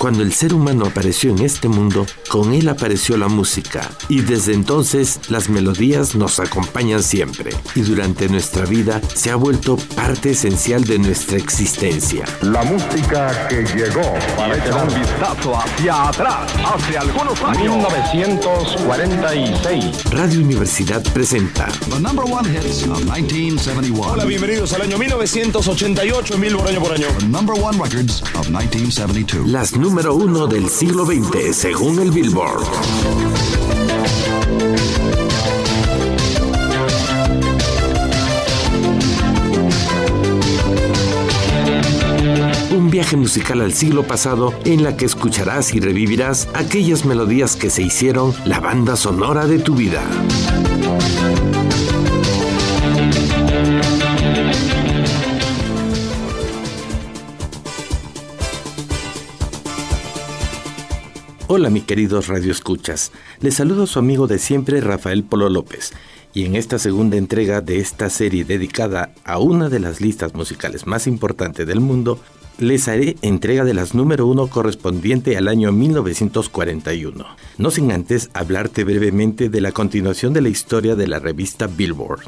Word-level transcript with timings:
Cuando 0.00 0.22
el 0.22 0.32
ser 0.32 0.54
humano 0.54 0.86
apareció 0.86 1.30
en 1.30 1.40
este 1.40 1.68
mundo, 1.68 2.06
con 2.30 2.54
él 2.54 2.70
apareció 2.70 3.18
la 3.18 3.28
música 3.28 3.86
y 4.08 4.22
desde 4.22 4.54
entonces 4.54 5.20
las 5.28 5.50
melodías 5.50 6.14
nos 6.14 6.40
acompañan 6.40 7.02
siempre 7.02 7.50
y 7.74 7.82
durante 7.82 8.26
nuestra 8.30 8.64
vida 8.64 9.02
se 9.14 9.30
ha 9.30 9.36
vuelto 9.36 9.76
parte 9.94 10.30
esencial 10.30 10.84
de 10.84 10.98
nuestra 10.98 11.36
existencia. 11.36 12.24
La 12.40 12.62
música 12.62 13.46
que 13.48 13.62
llegó 13.76 14.14
para 14.38 14.56
este 14.56 14.72
un 14.72 14.88
vistazo 14.98 15.54
hacia 15.54 16.08
atrás, 16.08 16.50
hace 16.64 16.96
algunos 16.96 17.38
años. 17.42 17.58
1946. 17.58 20.04
Radio 20.12 20.40
Universidad 20.40 21.02
presenta 21.12 21.68
The 21.90 22.00
number 22.00 22.24
one 22.24 22.48
hits 22.48 22.84
of 22.84 23.04
1971. 23.04 24.12
Hola, 24.12 24.24
bienvenidos 24.24 24.72
al 24.72 24.80
año 24.80 24.96
1988 24.96 26.36
en 26.36 26.40
Billboard 26.40 26.70
año 26.70 26.80
por 26.80 26.94
año. 26.94 27.08
The 27.18 27.26
number 27.26 27.54
one 27.54 27.76
records 27.76 28.22
of 28.34 28.48
1972. 28.48 29.46
las 29.46 29.76
número 29.90 30.14
uno 30.14 30.46
del 30.46 30.68
siglo 30.68 31.04
XX 31.04 31.52
según 31.52 31.98
el 31.98 32.12
Billboard. 32.12 32.62
Un 42.70 42.88
viaje 42.88 43.16
musical 43.16 43.62
al 43.62 43.72
siglo 43.72 44.04
pasado 44.04 44.54
en 44.64 44.84
la 44.84 44.96
que 44.96 45.06
escucharás 45.06 45.74
y 45.74 45.80
revivirás 45.80 46.46
aquellas 46.54 47.04
melodías 47.04 47.56
que 47.56 47.68
se 47.68 47.82
hicieron 47.82 48.32
la 48.44 48.60
banda 48.60 48.94
sonora 48.94 49.48
de 49.48 49.58
tu 49.58 49.74
vida. 49.74 50.04
Hola 61.52 61.68
mi 61.68 61.80
queridos 61.80 62.28
Radio 62.28 62.52
Escuchas, 62.52 63.10
les 63.40 63.54
saludo 63.56 63.82
a 63.82 63.86
su 63.88 63.98
amigo 63.98 64.28
de 64.28 64.38
siempre 64.38 64.80
Rafael 64.80 65.24
Polo 65.24 65.48
López 65.48 65.90
y 66.32 66.44
en 66.44 66.54
esta 66.54 66.78
segunda 66.78 67.16
entrega 67.16 67.60
de 67.60 67.80
esta 67.80 68.08
serie 68.08 68.44
dedicada 68.44 69.12
a 69.24 69.40
una 69.40 69.68
de 69.68 69.80
las 69.80 70.00
listas 70.00 70.32
musicales 70.34 70.86
más 70.86 71.08
importantes 71.08 71.66
del 71.66 71.80
mundo, 71.80 72.20
les 72.60 72.86
haré 72.86 73.16
entrega 73.22 73.64
de 73.64 73.74
las 73.74 73.96
número 73.96 74.28
uno 74.28 74.46
correspondiente 74.46 75.36
al 75.36 75.48
año 75.48 75.72
1941. 75.72 77.26
No 77.58 77.70
sin 77.72 77.90
antes 77.90 78.30
hablarte 78.32 78.84
brevemente 78.84 79.48
de 79.48 79.60
la 79.60 79.72
continuación 79.72 80.32
de 80.32 80.42
la 80.42 80.50
historia 80.50 80.94
de 80.94 81.08
la 81.08 81.18
revista 81.18 81.66
Billboard. 81.66 82.20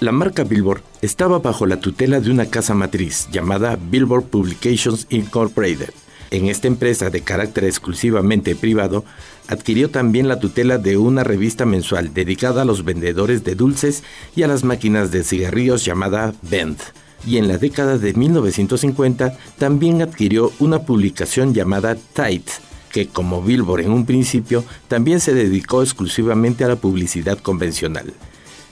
La 0.00 0.12
marca 0.12 0.44
Billboard 0.44 0.82
estaba 1.00 1.38
bajo 1.38 1.64
la 1.64 1.80
tutela 1.80 2.20
de 2.20 2.30
una 2.30 2.50
casa 2.50 2.74
matriz 2.74 3.28
llamada 3.32 3.78
Billboard 3.90 4.24
Publications 4.24 5.06
Incorporated, 5.08 5.94
en 6.30 6.46
esta 6.46 6.68
empresa 6.68 7.10
de 7.10 7.22
carácter 7.22 7.64
exclusivamente 7.64 8.54
privado, 8.54 9.04
adquirió 9.48 9.90
también 9.90 10.28
la 10.28 10.40
tutela 10.40 10.78
de 10.78 10.96
una 10.96 11.24
revista 11.24 11.64
mensual 11.64 12.12
dedicada 12.12 12.62
a 12.62 12.64
los 12.64 12.84
vendedores 12.84 13.44
de 13.44 13.54
dulces 13.54 14.02
y 14.36 14.42
a 14.42 14.48
las 14.48 14.64
máquinas 14.64 15.10
de 15.10 15.24
cigarrillos 15.24 15.84
llamada 15.84 16.34
Bend. 16.42 16.78
Y 17.26 17.38
en 17.38 17.48
la 17.48 17.58
década 17.58 17.98
de 17.98 18.14
1950 18.14 19.36
también 19.58 20.02
adquirió 20.02 20.52
una 20.58 20.80
publicación 20.80 21.52
llamada 21.52 21.96
Tight, 22.12 22.48
que 22.92 23.08
como 23.08 23.42
Billboard 23.42 23.82
en 23.82 23.90
un 23.90 24.06
principio 24.06 24.64
también 24.86 25.20
se 25.20 25.34
dedicó 25.34 25.82
exclusivamente 25.82 26.64
a 26.64 26.68
la 26.68 26.76
publicidad 26.76 27.38
convencional. 27.38 28.12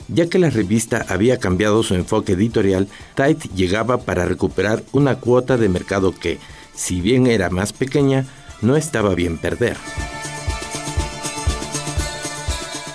Ya 0.09 0.29
que 0.29 0.39
la 0.39 0.49
revista 0.49 1.05
había 1.09 1.37
cambiado 1.37 1.83
su 1.83 1.93
enfoque 1.93 2.33
editorial, 2.33 2.87
Tight 3.15 3.43
llegaba 3.53 3.97
para 3.97 4.25
recuperar 4.25 4.83
una 4.93 5.15
cuota 5.15 5.57
de 5.57 5.67
mercado 5.67 6.13
que, 6.17 6.39
si 6.77 7.01
bien 7.01 7.27
era 7.27 7.49
más 7.49 7.73
pequeña, 7.73 8.25
no 8.61 8.77
estaba 8.77 9.15
bien 9.15 9.37
perder. 9.37 9.75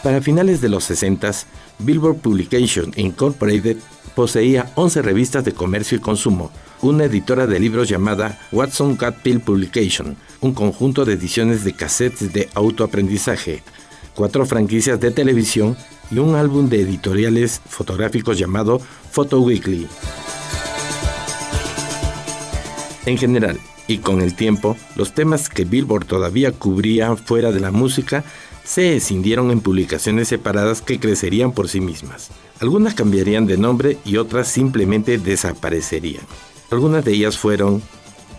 Para 0.02 0.22
finales 0.22 0.60
de 0.60 0.68
los 0.68 0.84
60, 0.84 1.30
Billboard 1.80 2.16
Publication 2.16 2.92
Incorporated 2.96 3.76
poseía 4.14 4.70
11 4.76 5.02
revistas 5.02 5.44
de 5.44 5.52
comercio 5.52 5.98
y 5.98 6.00
consumo, 6.00 6.50
una 6.80 7.04
editora 7.04 7.46
de 7.46 7.60
libros 7.60 7.88
llamada 7.88 8.40
Watson 8.52 8.96
Got 8.96 9.16
Pill 9.16 9.40
Publication, 9.40 10.16
un 10.40 10.54
conjunto 10.54 11.04
de 11.04 11.14
ediciones 11.14 11.64
de 11.64 11.74
cassettes 11.74 12.32
de 12.32 12.48
autoaprendizaje, 12.54 13.62
cuatro 14.14 14.46
franquicias 14.46 15.00
de 15.00 15.10
televisión 15.10 15.76
y 16.10 16.18
un 16.18 16.34
álbum 16.34 16.68
de 16.68 16.82
editoriales 16.82 17.60
fotográficos 17.66 18.38
llamado 18.38 18.80
Photo 19.10 19.40
Weekly. 19.40 19.88
En 23.06 23.18
general, 23.18 23.58
y 23.92 23.98
con 23.98 24.22
el 24.22 24.34
tiempo, 24.34 24.76
los 24.96 25.12
temas 25.12 25.48
que 25.48 25.64
Billboard 25.64 26.06
todavía 26.06 26.50
cubría 26.52 27.14
fuera 27.14 27.52
de 27.52 27.60
la 27.60 27.70
música 27.70 28.24
se 28.64 28.96
escindieron 28.96 29.50
en 29.50 29.60
publicaciones 29.60 30.28
separadas 30.28 30.80
que 30.80 30.98
crecerían 30.98 31.52
por 31.52 31.68
sí 31.68 31.80
mismas. 31.80 32.30
Algunas 32.60 32.94
cambiarían 32.94 33.46
de 33.46 33.58
nombre 33.58 33.98
y 34.04 34.16
otras 34.16 34.48
simplemente 34.48 35.18
desaparecerían. 35.18 36.22
Algunas 36.70 37.04
de 37.04 37.12
ellas 37.12 37.36
fueron 37.36 37.82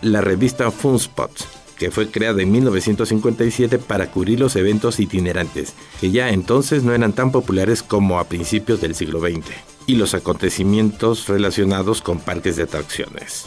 la 0.02 0.22
revista 0.22 0.70
Funspot, 0.72 1.30
que 1.76 1.92
fue 1.92 2.10
creada 2.10 2.42
en 2.42 2.50
1957 2.50 3.78
para 3.78 4.10
cubrir 4.10 4.40
los 4.40 4.56
eventos 4.56 4.98
itinerantes, 4.98 5.74
que 6.00 6.10
ya 6.10 6.30
entonces 6.30 6.82
no 6.82 6.94
eran 6.94 7.12
tan 7.12 7.30
populares 7.30 7.82
como 7.82 8.18
a 8.18 8.24
principios 8.24 8.80
del 8.80 8.96
siglo 8.96 9.20
XX, 9.20 9.52
y 9.86 9.96
los 9.96 10.14
acontecimientos 10.14 11.28
relacionados 11.28 12.00
con 12.00 12.18
parques 12.18 12.56
de 12.56 12.64
atracciones 12.64 13.44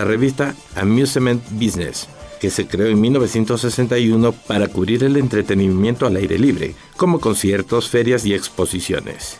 la 0.00 0.06
revista 0.06 0.54
Amusement 0.76 1.42
Business, 1.50 2.08
que 2.40 2.48
se 2.48 2.66
creó 2.66 2.86
en 2.86 2.98
1961 3.02 4.32
para 4.32 4.66
cubrir 4.68 5.04
el 5.04 5.18
entretenimiento 5.18 6.06
al 6.06 6.16
aire 6.16 6.38
libre, 6.38 6.74
como 6.96 7.20
conciertos, 7.20 7.90
ferias 7.90 8.24
y 8.24 8.32
exposiciones. 8.32 9.36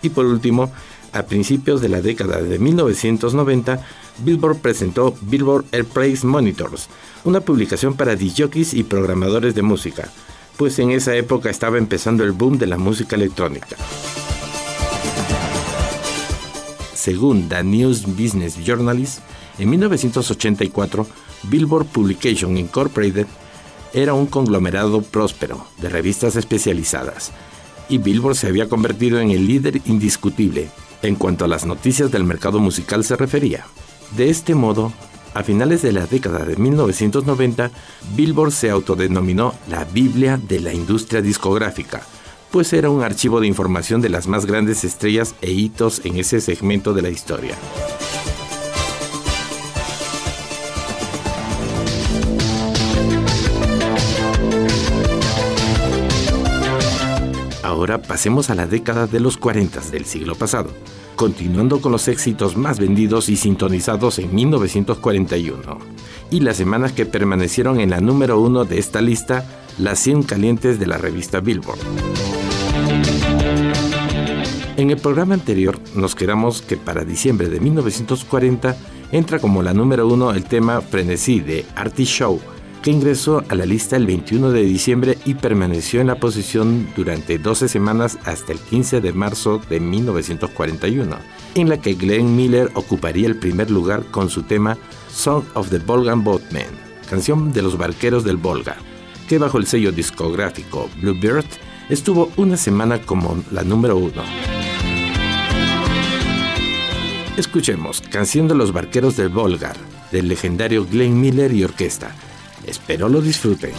Y 0.00 0.10
por 0.10 0.26
último, 0.26 0.70
a 1.12 1.24
principios 1.24 1.80
de 1.80 1.88
la 1.88 2.00
década 2.00 2.40
de 2.40 2.56
1990, 2.60 3.84
Billboard 4.18 4.58
presentó 4.58 5.16
Billboard 5.22 5.64
Airplays 5.72 6.22
Monitors, 6.22 6.86
una 7.24 7.40
publicación 7.40 7.94
para 7.94 8.14
DJs 8.14 8.74
y 8.74 8.84
programadores 8.84 9.56
de 9.56 9.62
música, 9.62 10.08
pues 10.56 10.78
en 10.78 10.92
esa 10.92 11.16
época 11.16 11.50
estaba 11.50 11.78
empezando 11.78 12.22
el 12.22 12.30
boom 12.30 12.58
de 12.58 12.68
la 12.68 12.78
música 12.78 13.16
electrónica. 13.16 13.76
Según 16.94 17.48
The 17.48 17.64
News 17.64 18.06
Business 18.06 18.56
Journalist, 18.64 19.18
en 19.58 19.70
1984, 19.70 21.06
Billboard 21.44 21.86
Publication 21.86 22.56
Incorporated 22.56 23.26
era 23.92 24.14
un 24.14 24.26
conglomerado 24.26 25.02
próspero 25.02 25.66
de 25.78 25.88
revistas 25.88 26.36
especializadas 26.36 27.32
y 27.88 27.98
Billboard 27.98 28.36
se 28.36 28.48
había 28.48 28.68
convertido 28.68 29.18
en 29.18 29.30
el 29.30 29.46
líder 29.46 29.80
indiscutible 29.86 30.68
en 31.02 31.14
cuanto 31.14 31.44
a 31.44 31.48
las 31.48 31.64
noticias 31.64 32.10
del 32.10 32.24
mercado 32.24 32.60
musical 32.60 33.04
se 33.04 33.16
refería. 33.16 33.66
De 34.16 34.30
este 34.30 34.54
modo, 34.54 34.92
a 35.34 35.42
finales 35.42 35.82
de 35.82 35.92
la 35.92 36.06
década 36.06 36.44
de 36.44 36.56
1990, 36.56 37.70
Billboard 38.16 38.52
se 38.52 38.70
autodenominó 38.70 39.54
la 39.68 39.84
Biblia 39.84 40.38
de 40.38 40.60
la 40.60 40.72
industria 40.72 41.22
discográfica, 41.22 42.02
pues 42.50 42.72
era 42.72 42.90
un 42.90 43.02
archivo 43.02 43.40
de 43.40 43.46
información 43.46 44.00
de 44.00 44.08
las 44.08 44.26
más 44.26 44.46
grandes 44.46 44.84
estrellas 44.84 45.34
e 45.40 45.52
hitos 45.52 46.00
en 46.04 46.16
ese 46.16 46.40
segmento 46.40 46.94
de 46.94 47.02
la 47.02 47.10
historia. 47.10 47.54
Ahora 57.68 58.00
pasemos 58.00 58.48
a 58.48 58.54
la 58.54 58.66
década 58.66 59.06
de 59.06 59.20
los 59.20 59.36
40 59.36 59.80
del 59.90 60.06
siglo 60.06 60.34
pasado, 60.34 60.70
continuando 61.16 61.82
con 61.82 61.92
los 61.92 62.08
éxitos 62.08 62.56
más 62.56 62.80
vendidos 62.80 63.28
y 63.28 63.36
sintonizados 63.36 64.18
en 64.18 64.34
1941. 64.34 65.78
Y 66.30 66.40
las 66.40 66.56
semanas 66.56 66.92
que 66.92 67.04
permanecieron 67.04 67.78
en 67.78 67.90
la 67.90 68.00
número 68.00 68.40
uno 68.40 68.64
de 68.64 68.78
esta 68.78 69.02
lista, 69.02 69.44
las 69.76 69.98
100 69.98 70.22
calientes 70.22 70.80
de 70.80 70.86
la 70.86 70.96
revista 70.96 71.40
Billboard. 71.40 71.78
En 74.78 74.90
el 74.90 74.96
programa 74.96 75.34
anterior 75.34 75.78
nos 75.94 76.14
quedamos 76.14 76.62
que 76.62 76.78
para 76.78 77.04
diciembre 77.04 77.50
de 77.50 77.60
1940 77.60 78.78
entra 79.12 79.40
como 79.40 79.62
la 79.62 79.74
número 79.74 80.08
uno 80.08 80.30
el 80.30 80.44
tema 80.44 80.80
Frenesí 80.80 81.40
de 81.40 81.66
Artie 81.76 82.06
Show, 82.06 82.40
que 82.82 82.90
ingresó 82.90 83.44
a 83.48 83.54
la 83.54 83.66
lista 83.66 83.96
el 83.96 84.06
21 84.06 84.50
de 84.50 84.62
diciembre 84.62 85.18
y 85.24 85.34
permaneció 85.34 86.00
en 86.00 86.06
la 86.08 86.16
posición 86.16 86.88
durante 86.96 87.38
12 87.38 87.68
semanas 87.68 88.18
hasta 88.24 88.52
el 88.52 88.58
15 88.58 89.00
de 89.00 89.12
marzo 89.12 89.60
de 89.68 89.80
1941, 89.80 91.16
en 91.54 91.68
la 91.68 91.80
que 91.80 91.94
Glenn 91.94 92.36
Miller 92.36 92.70
ocuparía 92.74 93.26
el 93.26 93.36
primer 93.36 93.70
lugar 93.70 94.04
con 94.10 94.30
su 94.30 94.42
tema 94.42 94.78
Song 95.10 95.44
of 95.54 95.70
the 95.70 95.78
Volga 95.78 96.14
Boatmen, 96.14 96.68
canción 97.08 97.52
de 97.52 97.62
los 97.62 97.76
barqueros 97.76 98.24
del 98.24 98.36
Volga, 98.36 98.76
que 99.28 99.38
bajo 99.38 99.58
el 99.58 99.66
sello 99.66 99.92
discográfico 99.92 100.88
Bluebird 101.00 101.46
estuvo 101.88 102.30
una 102.36 102.56
semana 102.56 103.00
como 103.00 103.42
la 103.50 103.62
número 103.62 103.96
uno. 103.96 104.22
Escuchemos 107.38 108.00
Canción 108.00 108.48
de 108.48 108.56
los 108.56 108.72
Barqueros 108.72 109.16
del 109.16 109.28
Volga, 109.28 109.72
del 110.10 110.26
legendario 110.26 110.84
Glenn 110.84 111.20
Miller 111.20 111.52
y 111.52 111.62
orquesta. 111.62 112.12
Espero 112.68 113.08
lo 113.08 113.22
disfruten. 113.22 113.72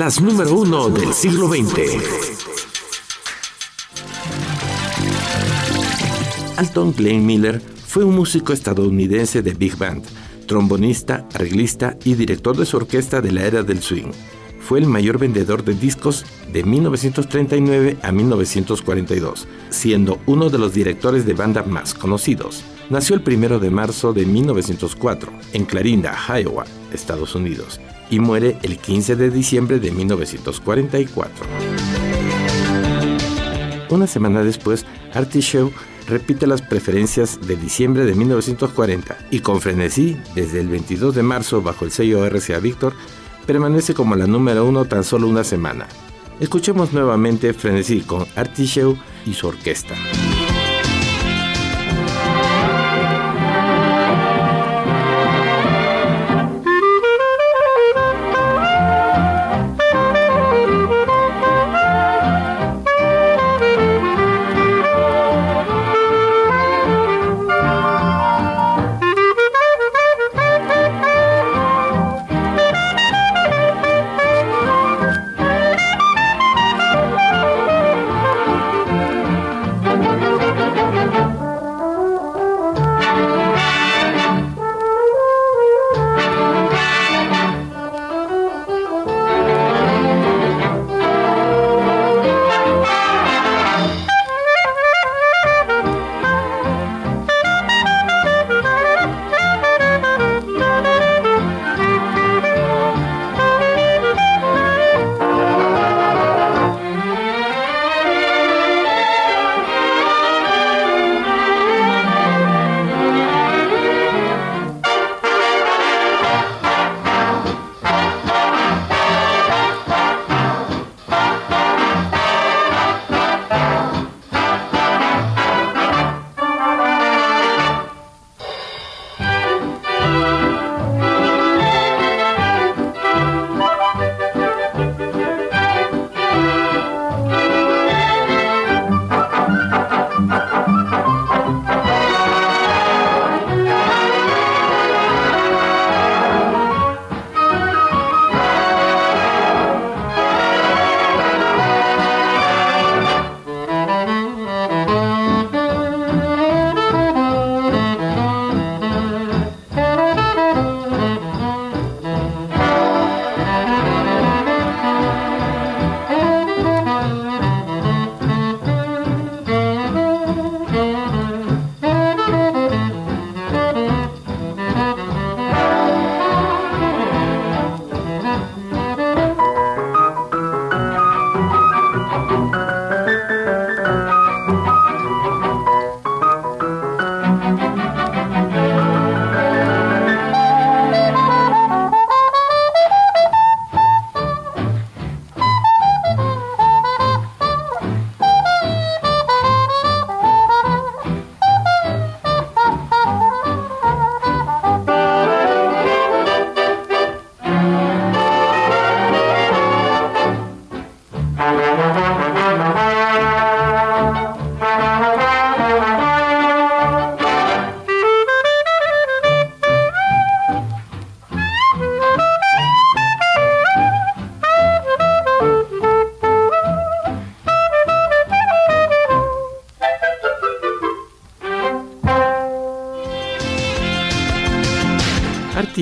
Las 0.00 0.18
número 0.22 0.54
uno 0.54 0.88
del 0.88 1.12
siglo 1.12 1.46
XX. 1.46 1.62
Alton 6.56 6.94
Glenn 6.96 7.26
Miller 7.26 7.60
fue 7.60 8.04
un 8.04 8.16
músico 8.16 8.54
estadounidense 8.54 9.42
de 9.42 9.52
big 9.52 9.76
band, 9.76 10.02
trombonista, 10.46 11.28
arreglista 11.34 11.98
y 12.02 12.14
director 12.14 12.56
de 12.56 12.64
su 12.64 12.78
orquesta 12.78 13.20
de 13.20 13.32
la 13.32 13.44
era 13.44 13.62
del 13.62 13.82
swing. 13.82 14.12
Fue 14.58 14.78
el 14.78 14.86
mayor 14.86 15.18
vendedor 15.18 15.64
de 15.64 15.74
discos 15.74 16.24
de 16.50 16.64
1939 16.64 17.98
a 18.02 18.10
1942, 18.10 19.46
siendo 19.68 20.18
uno 20.24 20.48
de 20.48 20.56
los 20.56 20.72
directores 20.72 21.26
de 21.26 21.34
banda 21.34 21.62
más 21.62 21.92
conocidos. 21.92 22.64
Nació 22.90 23.14
el 23.14 23.22
1 23.24 23.60
de 23.60 23.70
marzo 23.70 24.12
de 24.12 24.26
1904 24.26 25.32
en 25.52 25.64
Clarinda, 25.64 26.12
Iowa, 26.28 26.64
Estados 26.92 27.36
Unidos, 27.36 27.80
y 28.10 28.18
muere 28.18 28.58
el 28.62 28.78
15 28.78 29.14
de 29.14 29.30
diciembre 29.30 29.78
de 29.78 29.92
1944. 29.92 31.46
Una 33.90 34.08
semana 34.08 34.42
después, 34.42 34.86
Artie 35.14 35.40
Shaw 35.40 35.70
repite 36.08 36.48
las 36.48 36.62
preferencias 36.62 37.40
de 37.40 37.54
diciembre 37.54 38.04
de 38.04 38.14
1940 38.16 39.16
y 39.30 39.38
con 39.38 39.60
frenesí, 39.60 40.16
desde 40.34 40.58
el 40.60 40.66
22 40.66 41.14
de 41.14 41.22
marzo 41.22 41.62
bajo 41.62 41.84
el 41.84 41.92
sello 41.92 42.28
RCA 42.28 42.58
Victor, 42.58 42.94
permanece 43.46 43.94
como 43.94 44.16
la 44.16 44.26
número 44.26 44.64
uno 44.64 44.84
tan 44.84 45.04
solo 45.04 45.28
una 45.28 45.44
semana. 45.44 45.86
Escuchemos 46.40 46.92
nuevamente 46.92 47.52
Frenesí 47.52 48.00
con 48.00 48.26
Artie 48.34 48.66
Shaw 48.66 48.96
y 49.26 49.34
su 49.34 49.46
orquesta. 49.46 49.94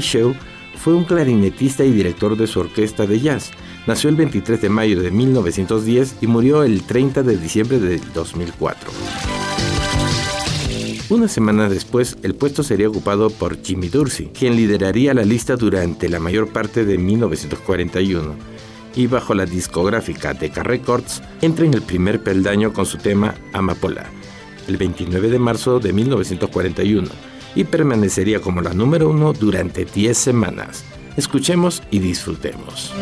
Show 0.08 0.34
fue 0.76 0.94
un 0.94 1.04
clarinetista 1.04 1.84
y 1.84 1.92
director 1.92 2.36
de 2.36 2.46
su 2.46 2.60
orquesta 2.60 3.06
de 3.06 3.20
jazz. 3.20 3.50
Nació 3.86 4.08
el 4.08 4.16
23 4.16 4.60
de 4.60 4.68
mayo 4.70 5.02
de 5.02 5.10
1910 5.10 6.16
y 6.22 6.26
murió 6.26 6.62
el 6.62 6.82
30 6.82 7.22
de 7.22 7.36
diciembre 7.36 7.78
de 7.78 8.00
2004. 8.14 8.90
Una 11.10 11.28
semana 11.28 11.68
después, 11.68 12.16
el 12.22 12.34
puesto 12.34 12.62
sería 12.62 12.88
ocupado 12.88 13.30
por 13.30 13.62
Jimmy 13.62 13.88
Dorsey, 13.88 14.30
quien 14.32 14.56
lideraría 14.56 15.14
la 15.14 15.24
lista 15.24 15.56
durante 15.56 16.08
la 16.08 16.20
mayor 16.20 16.48
parte 16.52 16.84
de 16.84 16.96
1941 16.98 18.34
y 18.94 19.06
bajo 19.06 19.34
la 19.34 19.46
discográfica 19.46 20.34
Decca 20.34 20.62
Records 20.62 21.22
entra 21.40 21.64
en 21.64 21.74
el 21.74 21.82
primer 21.82 22.22
peldaño 22.22 22.72
con 22.72 22.86
su 22.86 22.98
tema 22.98 23.34
Amapola, 23.52 24.06
el 24.66 24.76
29 24.76 25.28
de 25.30 25.38
marzo 25.38 25.80
de 25.80 25.92
1941 25.92 27.37
y 27.54 27.64
permanecería 27.64 28.40
como 28.40 28.60
la 28.60 28.74
número 28.74 29.08
uno 29.08 29.32
durante 29.32 29.84
10 29.84 30.16
semanas. 30.16 30.84
Escuchemos 31.16 31.82
y 31.90 31.98
disfrutemos. 31.98 32.92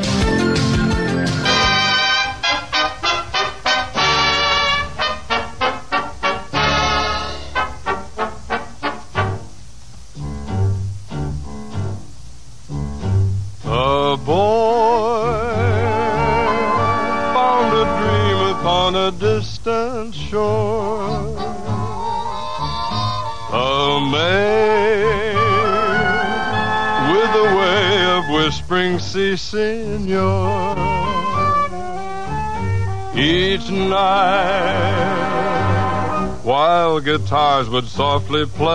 Guitars 37.18 37.70
would 37.70 37.86
softly 37.86 38.44
play. 38.44 38.74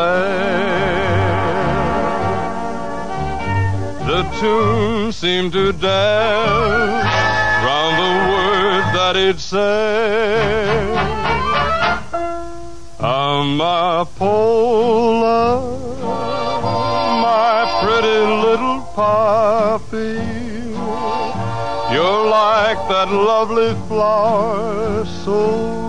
The 4.09 4.23
tune 4.39 5.11
seemed 5.11 5.53
to 5.53 5.71
dance 5.73 7.05
round 7.65 7.95
the 8.01 8.13
words 8.31 8.87
that 8.97 9.15
he'd 9.15 9.39
say. 9.39 10.91
Ah, 12.99 13.43
Amapola, 13.43 14.81
my 17.21 17.57
pretty 17.83 18.19
little 18.47 18.81
poppy, 18.95 20.17
you're 21.93 22.25
like 22.39 22.79
that 22.89 23.09
lovely 23.11 23.75
flower, 23.87 25.05
so 25.05 25.80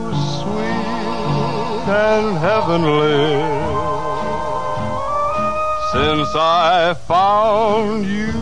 and 1.88 2.36
heavenly. 2.38 3.42
Since 5.92 6.28
I 6.34 6.94
found 7.06 8.06
you, 8.06 8.32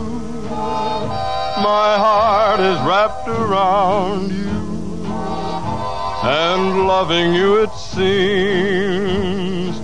my 0.51 1.97
heart 1.97 2.59
is 2.59 2.79
wrapped 2.87 3.27
around 3.27 4.31
you, 4.31 4.51
and 6.23 6.87
loving 6.87 7.33
you 7.33 7.63
it 7.63 7.73
seems 7.73 8.99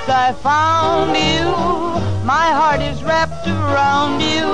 I 0.09 0.33
found 0.35 1.17
you, 1.17 1.49
my 2.27 2.51
heart 2.53 2.81
is 2.83 3.03
wrapped 3.03 3.47
around 3.47 4.21
you, 4.21 4.45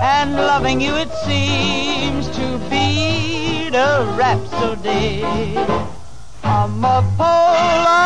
and 0.00 0.34
loving 0.34 0.80
you 0.80 0.94
it 0.94 1.10
seems 1.24 2.28
to 2.36 2.58
be 2.70 3.68
a 3.74 4.04
rhapsody. 4.16 5.22
Amapola, 6.44 7.96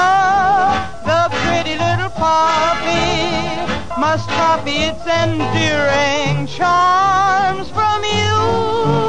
the 1.05 1.29
pretty 1.45 1.77
little 1.77 2.11
poppy, 2.11 3.61
must 4.01 4.27
copy 4.29 4.85
its 4.91 5.07
endearing 5.07 6.47
charms 6.47 7.69
from 7.71 8.05
you. 8.05 9.00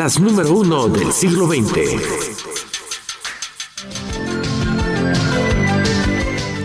Las 0.00 0.18
número 0.18 0.54
uno 0.54 0.88
del 0.88 1.12
siglo 1.12 1.46
XX. 1.46 2.00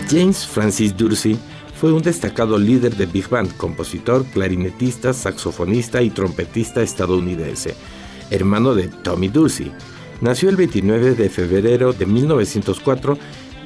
James 0.08 0.46
Francis 0.46 0.96
Dursey 0.96 1.38
fue 1.78 1.92
un 1.92 2.00
destacado 2.00 2.56
líder 2.56 2.96
de 2.96 3.04
Big 3.04 3.28
Band, 3.28 3.54
compositor, 3.58 4.24
clarinetista, 4.24 5.12
saxofonista 5.12 6.00
y 6.00 6.08
trompetista 6.08 6.80
estadounidense, 6.80 7.76
hermano 8.30 8.74
de 8.74 8.88
Tommy 8.88 9.28
Dursey. 9.28 9.70
Nació 10.22 10.48
el 10.48 10.56
29 10.56 11.14
de 11.14 11.28
febrero 11.28 11.92
de 11.92 12.06
1904 12.06 13.18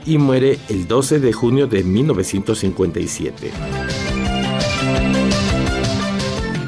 y 0.04 0.18
muere 0.18 0.58
el 0.68 0.88
12 0.88 1.20
de 1.20 1.32
junio 1.32 1.68
de 1.68 1.84
1957. 1.84 3.52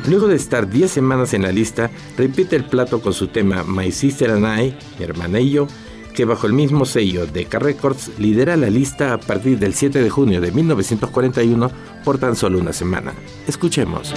Luego 0.09 0.27
de 0.27 0.37
estar 0.37 0.69
10 0.69 0.91
semanas 0.91 1.33
en 1.33 1.43
la 1.43 1.53
lista, 1.53 1.91
repite 2.17 2.57
el 2.57 2.65
plato 2.65 3.01
con 3.01 3.13
su 3.13 3.29
tema 3.29 3.63
My 3.65 3.93
Sister 3.93 4.31
and 4.31 4.45
I, 4.45 4.75
mi 4.99 5.05
hermana 5.05 5.41
y 5.41 5.51
yo, 5.51 5.69
que 6.15 6.25
bajo 6.25 6.47
el 6.47 6.53
mismo 6.53 6.85
sello 6.85 7.27
Decca 7.27 7.59
Records 7.59 8.11
lidera 8.19 8.57
la 8.57 8.69
lista 8.69 9.15
a 9.15 9.21
partir 9.21 9.59
del 9.59 9.75
7 9.75 10.03
de 10.03 10.11
junio 10.11 10.41
de 10.41 10.53
1941 10.53 11.71
por 12.05 12.19
tan 12.19 12.37
solo 12.37 12.59
una 12.59 12.73
semana. 12.73 13.15
Escuchemos. 13.47 14.13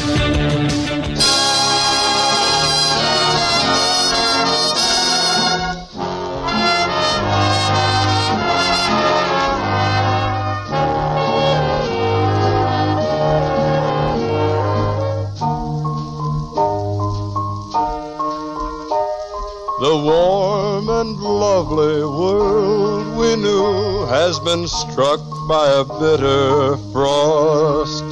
Been 24.56 24.68
struck 24.68 25.20
by 25.50 25.68
a 25.68 25.84
bitter 26.00 26.78
frost. 26.94 28.06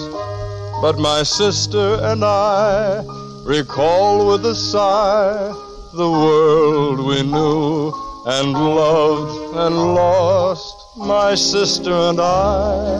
But 0.82 0.98
my 1.00 1.24
sister 1.24 1.98
and 2.02 2.22
I 2.26 3.02
recall 3.46 4.28
with 4.28 4.46
a 4.46 4.56
sigh 4.56 5.54
the 5.94 6.12
world 6.12 7.00
we 7.00 7.22
knew 7.24 7.94
and 8.26 8.52
loved 8.52 9.56
and 9.56 9.76
lost. 9.96 10.76
My 10.98 11.34
sister 11.36 11.94
and 12.10 12.20
I 12.20 13.00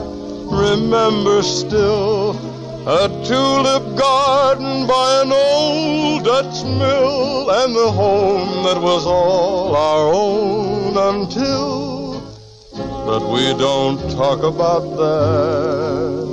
remember 0.64 1.42
still 1.42 2.30
a 3.00 3.08
tulip 3.28 3.84
garden 3.94 4.86
by 4.86 5.08
an 5.22 5.32
old 5.32 6.24
Dutch 6.24 6.64
mill 6.64 7.50
and 7.60 7.74
the 7.74 7.90
home 7.90 8.64
that 8.64 8.80
was 8.80 9.04
all 9.06 9.76
our 9.76 10.14
own 10.14 10.96
until. 10.96 11.93
But 13.06 13.22
we 13.30 13.52
don't 13.58 13.98
talk 14.12 14.42
about 14.42 14.84
that. 14.96 16.24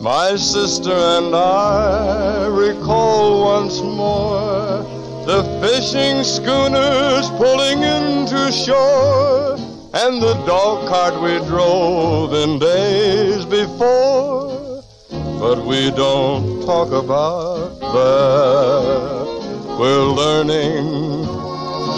My 0.00 0.36
sister 0.36 0.92
and 0.92 1.34
I 1.34 2.46
recall 2.46 3.44
once 3.44 3.80
more 3.82 4.84
the 5.26 5.42
fishing 5.60 6.24
schooners 6.24 7.28
pulling 7.30 7.82
into 7.82 8.50
shore 8.52 9.56
and 9.92 10.22
the 10.22 10.34
dog 10.46 10.88
cart 10.88 11.20
we 11.20 11.38
drove 11.46 12.32
in 12.32 12.58
days 12.58 13.44
before. 13.44 14.82
But 15.10 15.66
we 15.66 15.90
don't 15.90 16.62
talk 16.64 16.88
about 16.92 17.80
that. 17.80 19.26
We're 19.78 20.04
learning 20.04 21.15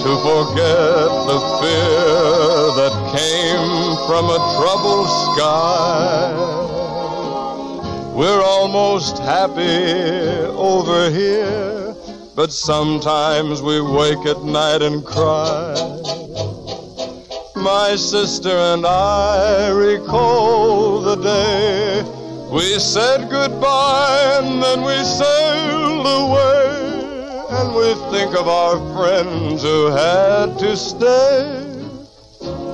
to 0.03 0.17
forget 0.23 1.09
the 1.31 1.39
fear 1.61 2.59
that 2.79 2.95
came 3.17 3.97
from 4.07 4.25
a 4.31 4.39
troubled 4.57 5.11
sky. 5.35 6.19
We're 8.15 8.43
almost 8.43 9.19
happy 9.19 9.93
over 10.57 11.11
here, 11.11 11.95
but 12.37 12.53
sometimes 12.53 13.61
we 13.61 13.81
wake 13.81 14.25
at 14.27 14.43
night 14.45 14.83
and 14.83 15.05
cry. 15.05 15.75
My 17.57 17.97
sister 17.97 18.57
and 18.73 18.87
I 18.87 19.69
recall 19.71 21.01
the 21.01 21.17
day 21.17 22.03
we 22.51 22.79
said 22.79 23.29
goodbye 23.29 24.41
and 24.41 24.63
then 24.63 24.83
we 24.83 25.05
sailed 25.05 26.07
away. 26.07 26.78
And 27.59 27.75
we 27.75 27.93
think 28.13 28.37
of 28.37 28.47
our 28.47 28.77
friends 28.95 29.63
who 29.63 29.87
had 29.87 30.59
to 30.61 30.77
stay. 30.77 31.65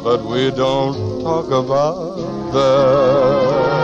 But 0.04 0.22
we 0.26 0.50
don't 0.50 1.22
talk 1.22 1.46
about 1.46 2.52
them. 2.52 3.74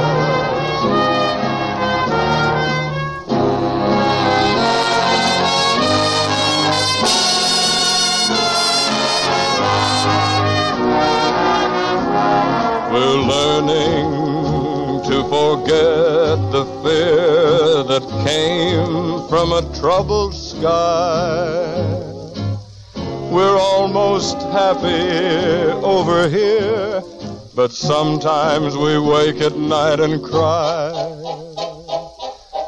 We're 12.93 13.23
learning 13.35 14.11
to 15.09 15.23
forget 15.31 16.37
the 16.53 16.65
fear 16.83 17.85
that 17.85 18.05
came 18.27 19.27
from 19.29 19.53
a 19.53 19.63
troubled 19.81 20.35
sky. 20.61 21.81
We're 23.33 23.59
almost 23.59 24.37
happy 24.53 25.73
over 25.83 26.29
here, 26.29 27.03
but 27.55 27.73
sometimes 27.73 28.77
we 28.77 28.99
wake 28.99 29.41
at 29.41 29.57
night 29.57 30.01
and 30.01 30.23
cry. 30.23 30.93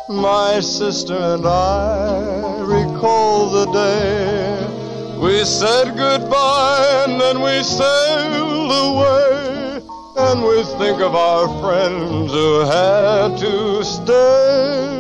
My 0.09 0.61
sister 0.61 1.19
and 1.35 1.47
I 1.47 2.61
recall 2.61 3.51
the 3.51 3.67
day 3.73 5.19
we 5.19 5.45
said 5.45 5.95
goodbye 5.95 7.05
and 7.05 7.21
then 7.21 7.41
we 7.43 7.63
sailed 7.63 8.73
away. 8.89 9.83
And 10.17 10.43
we 10.43 10.63
think 10.79 11.01
of 11.01 11.15
our 11.15 11.47
friends 11.61 12.33
who 12.33 12.61
had 12.61 13.39
to 13.39 13.85
stay. 13.85 14.92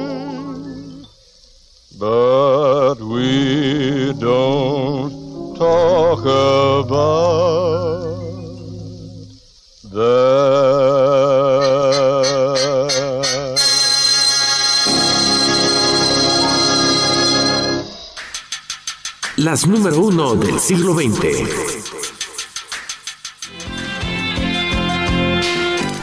But 2.02 2.98
we 3.00 4.12
don't 4.18 5.54
talk 5.56 6.26
about. 6.26 6.90
Las 19.36 19.68
número 19.68 20.00
uno 20.00 20.34
del 20.34 20.58
siglo 20.58 20.94
XX. 20.94 21.12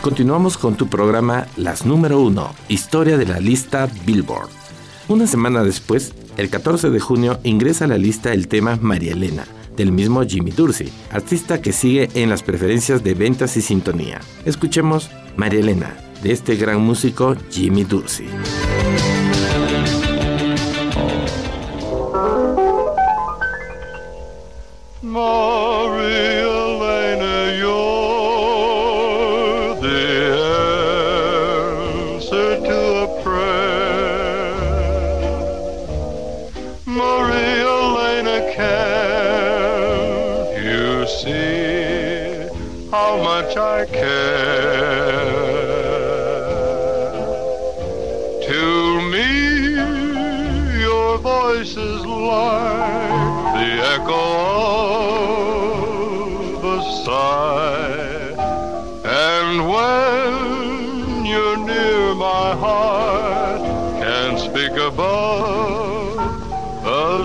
Continuamos 0.01 0.57
con 0.57 0.77
tu 0.77 0.87
programa 0.87 1.45
Las 1.57 1.85
número 1.85 2.21
uno, 2.21 2.55
historia 2.69 3.17
de 3.17 3.25
la 3.25 3.41
lista 3.41 3.89
Billboard. 4.05 4.68
Una 5.09 5.25
semana 5.25 5.63
después, 5.63 6.13
el 6.37 6.51
14 6.51 6.91
de 6.91 6.99
junio, 6.99 7.39
ingresa 7.43 7.85
a 7.85 7.87
la 7.87 7.97
lista 7.97 8.31
el 8.31 8.47
tema 8.47 8.77
María 8.79 9.13
Elena, 9.13 9.43
del 9.75 9.91
mismo 9.91 10.23
Jimmy 10.23 10.51
Dorsey, 10.51 10.93
artista 11.09 11.63
que 11.63 11.73
sigue 11.73 12.09
en 12.13 12.29
las 12.29 12.43
preferencias 12.43 13.03
de 13.03 13.15
ventas 13.15 13.57
y 13.57 13.63
sintonía. 13.63 14.21
Escuchemos 14.45 15.09
María 15.35 15.61
Elena, 15.61 15.97
de 16.21 16.31
este 16.31 16.57
gran 16.57 16.81
músico 16.81 17.35
Jimmy 17.49 17.85
Dorsey. 17.85 18.27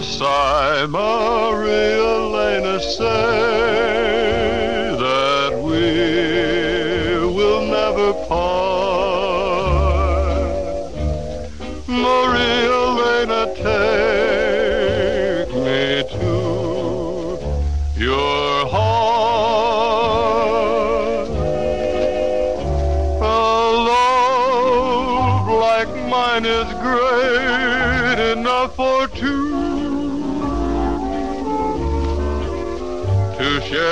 Sigh. 0.04 0.86
Maria 0.86 1.96
Elena, 1.96 2.80
say 2.80 4.53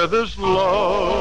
this 0.07 0.37
love. 0.39 1.12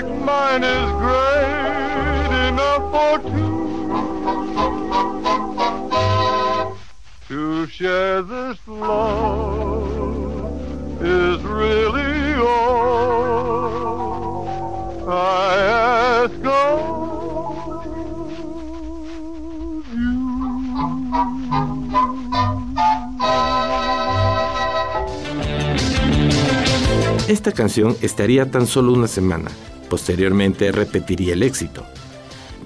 Like 0.00 0.14
mine 0.20 0.62
is 0.62 0.90
great 1.04 2.30
enough 2.48 2.84
for 2.92 3.14
two. 3.30 3.58
To 7.28 7.66
share 7.66 8.22
this 8.22 8.58
love 8.68 9.82
is 11.02 11.42
really 11.42 12.34
all 12.34 13.58
I 15.08 15.56
ask 16.28 16.44
of 16.44 16.98
Esta 27.28 27.52
canción 27.52 27.96
estaría 28.00 28.50
tan 28.50 28.66
solo 28.66 28.92
una 28.94 29.06
semana, 29.06 29.50
posteriormente 29.88 30.72
repetiría 30.72 31.34
el 31.34 31.42
éxito. 31.42 31.84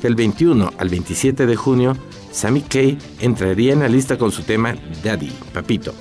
Del 0.02 0.14
21 0.14 0.72
al 0.78 0.88
27 0.88 1.46
de 1.46 1.56
junio, 1.56 1.96
Sammy 2.32 2.62
Kay 2.62 2.98
entraría 3.20 3.72
en 3.72 3.80
la 3.80 3.88
lista 3.88 4.18
con 4.18 4.32
su 4.32 4.42
tema 4.42 4.74
Daddy, 5.04 5.30
Papito, 5.52 5.94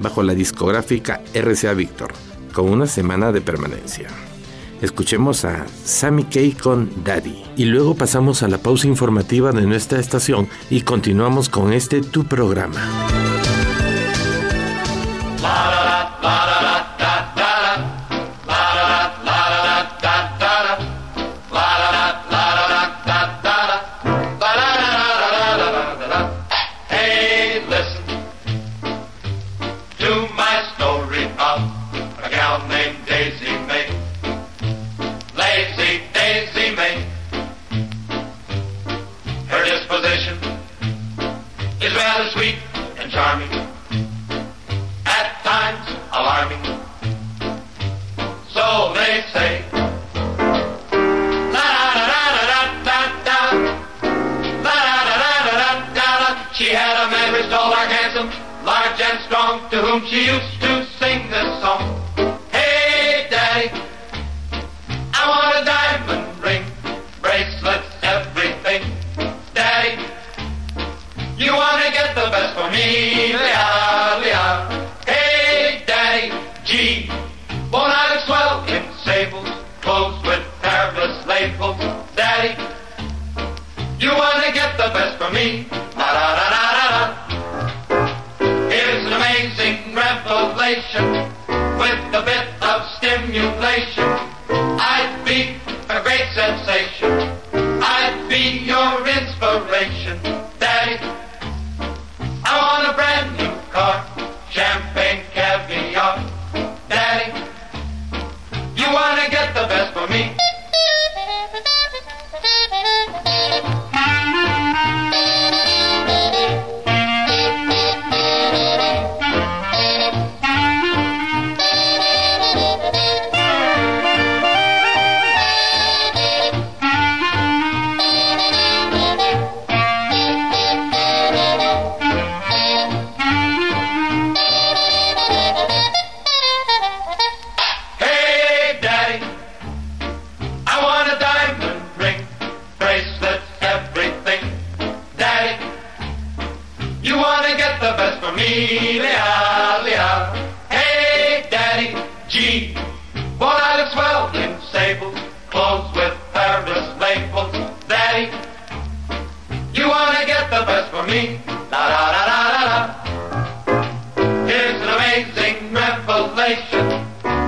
bajo 0.00 0.22
la 0.22 0.34
discográfica 0.34 1.20
RCA 1.34 1.74
Victor, 1.74 2.12
con 2.54 2.70
una 2.70 2.86
semana 2.86 3.32
de 3.32 3.40
permanencia. 3.40 4.08
Escuchemos 4.80 5.44
a 5.44 5.66
Sammy 5.84 6.24
Kay 6.24 6.52
con 6.52 6.90
Daddy 7.04 7.44
y 7.56 7.66
luego 7.66 7.94
pasamos 7.94 8.42
a 8.42 8.48
la 8.48 8.58
pausa 8.58 8.88
informativa 8.88 9.52
de 9.52 9.62
nuestra 9.62 10.00
estación 10.00 10.48
y 10.70 10.80
continuamos 10.80 11.48
con 11.48 11.72
este 11.72 12.00
tu 12.00 12.24
programa. 12.24 13.31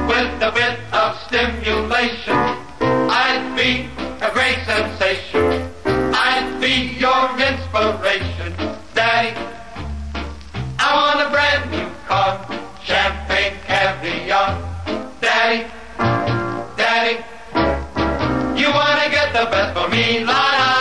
With 0.06 0.42
a 0.42 0.50
bit 0.52 0.78
of 0.92 1.16
stimulation. 1.26 2.36
I'd 2.80 3.54
be 3.56 3.88
a 4.20 4.30
great 4.32 4.58
sensation. 4.66 5.70
I'd 5.86 6.58
be 6.60 6.96
your 6.98 7.30
inspiration, 7.38 8.54
Daddy. 8.94 9.32
I 10.78 10.88
want 10.94 11.20
a 11.26 11.30
brand 11.30 11.70
new 11.70 11.88
car, 12.06 12.38
champagne 12.82 13.56
caviar, 13.66 14.58
Daddy. 15.20 15.66
Daddy, 16.76 17.16
you 18.60 18.68
wanna 18.72 19.08
get 19.10 19.32
the 19.32 19.46
best 19.50 19.74
for 19.76 19.88
me, 19.88 20.24
la 20.24 20.32
la. 20.32 20.74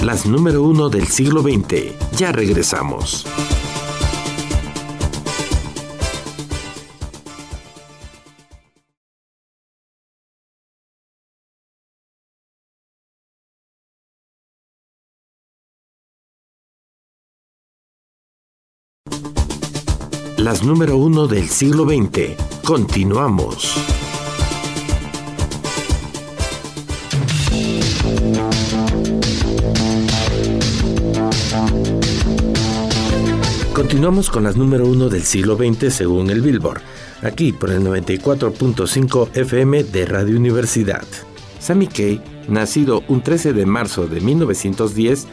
Las 0.00 0.26
número 0.26 0.62
uno 0.62 0.88
del 0.88 1.06
siglo 1.08 1.42
XX. 1.42 1.94
Ya 2.16 2.32
regresamos. 2.32 3.26
Número 20.64 20.98
uno 20.98 21.26
del 21.26 21.48
siglo 21.48 21.84
XX. 21.84 22.36
Continuamos. 22.62 23.74
Continuamos 33.72 34.28
con 34.28 34.44
las 34.44 34.56
número 34.56 34.86
uno 34.86 35.08
del 35.08 35.22
siglo 35.22 35.56
XX 35.56 35.94
según 35.94 36.28
el 36.28 36.42
Billboard, 36.42 36.82
aquí 37.22 37.52
por 37.52 37.70
el 37.70 37.82
94.5 37.82 39.30
FM 39.32 39.84
de 39.84 40.04
Radio 40.04 40.36
Universidad. 40.36 41.06
Sammy 41.58 41.86
Kay, 41.86 42.20
nacido 42.48 43.02
un 43.08 43.22
13 43.22 43.54
de 43.54 43.64
marzo 43.64 44.06
de 44.06 44.20
1910, 44.20 45.26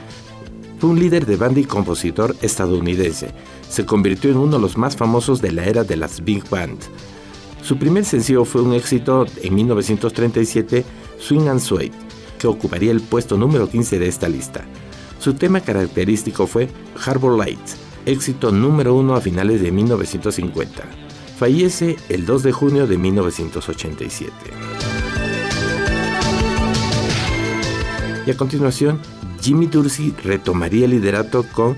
Fue 0.79 0.91
un 0.91 0.99
líder 0.99 1.25
de 1.25 1.35
banda 1.35 1.59
y 1.59 1.65
compositor 1.65 2.35
estadounidense. 2.41 3.33
Se 3.69 3.86
convirtió 3.86 4.32
en 4.32 4.38
uno 4.38 4.58
de 4.58 4.62
los 4.62 4.77
más 4.77 4.95
famosos 4.95 5.41
de 5.41 5.51
la 5.51 5.65
era 5.65 5.84
de 5.84 5.97
las 5.97 6.23
big 6.23 6.47
band. 6.49 6.80
Su 7.62 7.77
primer 7.77 8.06
sencillo 8.06 8.45
fue 8.45 8.62
un 8.62 8.73
éxito 8.73 9.25
en 9.41 9.56
1937, 9.56 10.86
Swing 11.19 11.47
and 11.47 11.60
Sway, 11.60 11.91
que 12.39 12.47
ocuparía 12.47 12.91
el 12.91 13.01
puesto 13.01 13.38
número 13.38 13.69
15 13.69 13.99
de 13.99 14.08
esta 14.08 14.30
lista. 14.30 14.65
Su 15.19 15.34
tema 15.34 15.62
característico 15.62 16.47
fue 16.47 16.69
Harbor 17.06 17.38
Lights, 17.38 17.75
éxito 18.06 18.51
número 18.51 18.95
uno 18.95 19.15
a 19.15 19.21
finales 19.21 19.62
de 19.62 19.71
1950. 19.71 20.84
Fallece 21.38 21.97
el 22.10 22.25
2 22.25 22.43
de 22.43 22.51
junio 22.51 22.88
de 22.88 22.97
1987. 22.97 24.32
Y 28.25 28.32
a 28.32 28.38
continuación, 28.38 28.99
Jimmy 29.41 29.67
Dorsey 29.67 30.13
retomaría 30.23 30.86
el 30.86 30.91
liderato 30.91 31.43
con 31.43 31.77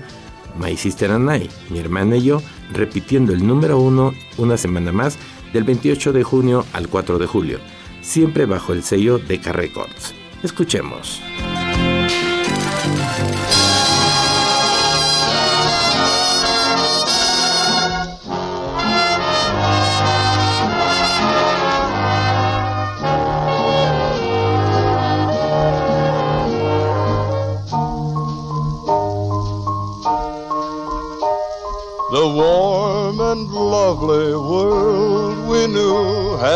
My 0.58 0.76
Sister 0.76 1.10
and 1.12 1.30
I, 1.34 1.48
mi 1.70 1.78
hermana 1.78 2.16
y 2.16 2.24
yo, 2.24 2.42
repitiendo 2.72 3.32
el 3.32 3.46
número 3.46 3.78
uno 3.78 4.12
una 4.38 4.56
semana 4.56 4.92
más 4.92 5.18
del 5.52 5.64
28 5.64 6.12
de 6.12 6.22
junio 6.22 6.64
al 6.72 6.88
4 6.88 7.18
de 7.18 7.26
julio, 7.26 7.58
siempre 8.00 8.46
bajo 8.46 8.72
el 8.72 8.82
sello 8.82 9.18
de 9.18 9.40
K 9.40 9.52
Records. 9.52 10.14
Escuchemos. 10.42 11.20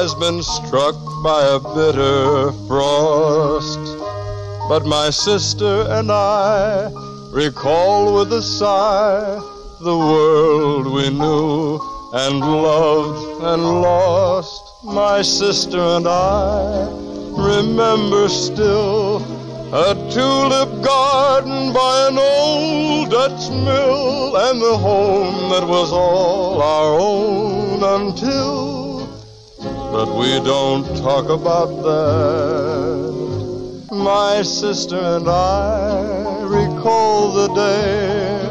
Has 0.04 0.14
been 0.16 0.42
struck 0.42 0.94
by 1.22 1.40
a 1.56 1.58
bitter 1.74 2.52
frost. 2.68 3.84
But 4.68 4.84
my 4.84 5.08
sister 5.08 5.86
and 5.88 6.12
I 6.12 6.90
recall 7.32 8.14
with 8.16 8.30
a 8.34 8.42
sigh 8.42 9.40
the 9.80 9.96
world 9.96 10.92
we 10.92 11.08
knew 11.08 11.80
and 12.12 12.40
loved 12.40 13.44
and 13.44 13.62
lost. 13.80 14.84
My 14.84 15.22
sister 15.22 15.80
and 15.96 16.06
I 16.06 16.86
remember 17.50 18.28
still 18.28 19.24
a 19.72 19.94
tulip 20.12 20.70
garden 20.84 21.72
by 21.72 21.94
an 22.10 22.18
old 22.18 23.10
Dutch 23.10 23.48
mill 23.48 24.36
and 24.36 24.60
the 24.60 24.76
home 24.76 25.48
that 25.48 25.66
was 25.66 25.90
all 25.92 26.60
our 26.60 27.00
own 27.00 27.82
until. 27.82 28.73
But 29.94 30.10
we 30.18 30.40
don't 30.40 30.84
talk 30.96 31.28
about 31.28 31.70
that. 31.88 33.04
My 33.92 34.42
sister 34.42 34.96
and 34.96 35.28
I 35.28 36.42
recall 36.42 37.30
the 37.30 37.48
day 37.54 38.44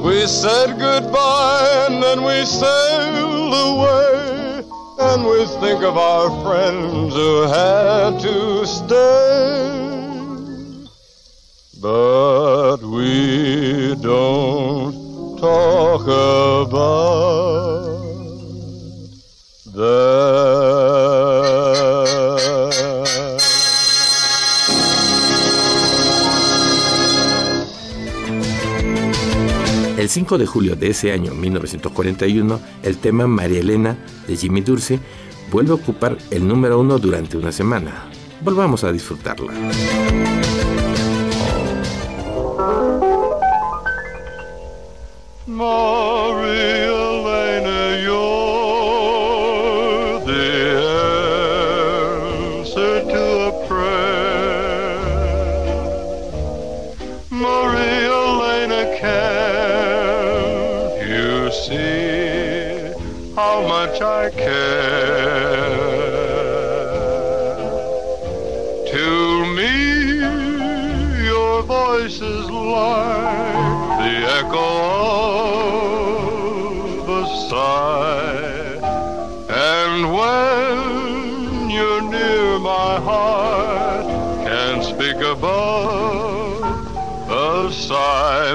we 0.00 0.24
said 0.28 0.78
goodbye 0.78 1.86
and 1.88 2.00
then 2.00 2.22
we 2.22 2.44
sailed 2.44 3.54
away. 3.70 4.62
And 5.00 5.26
we 5.26 5.44
think 5.60 5.82
of 5.82 5.98
our 5.98 6.30
friends 6.44 7.12
who 7.12 7.42
had 7.48 8.20
to 8.20 8.64
stay. 8.64 9.74
But 11.82 12.82
we 12.84 13.96
don't 14.00 15.38
talk 15.40 16.02
about 16.06 17.93
El 19.76 19.80
5 30.08 30.38
de 30.38 30.46
julio 30.46 30.76
de 30.76 30.90
ese 30.90 31.10
año, 31.10 31.34
1941, 31.34 32.60
el 32.84 32.98
tema 32.98 33.26
María 33.26 33.58
Elena 33.58 33.98
de 34.28 34.36
Jimmy 34.36 34.60
Dulce 34.60 35.00
vuelve 35.50 35.72
a 35.72 35.74
ocupar 35.74 36.18
el 36.30 36.46
número 36.46 36.78
uno 36.78 37.00
durante 37.00 37.36
una 37.36 37.50
semana. 37.50 38.04
Volvamos 38.42 38.84
a 38.84 38.92
disfrutarla. 38.92 39.52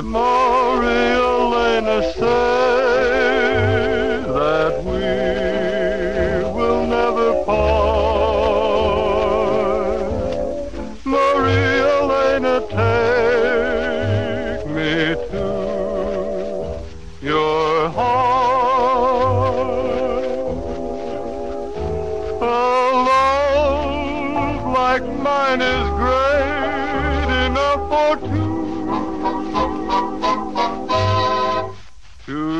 More. 0.01 0.48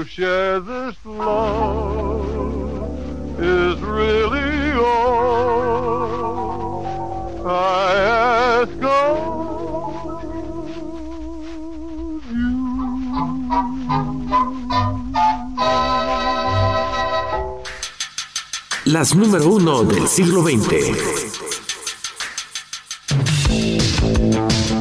Share 0.09 0.59
this 0.59 0.95
love 1.05 2.25
is 3.39 3.79
really 3.81 4.71
all 4.71 6.15
I 7.45 7.93
ask 8.65 8.83
of 8.83 9.19
Las 18.85 19.13
número 19.15 19.47
uno 19.47 19.83
del 19.83 20.07
siglo 20.07 20.41
XX. 20.41 20.59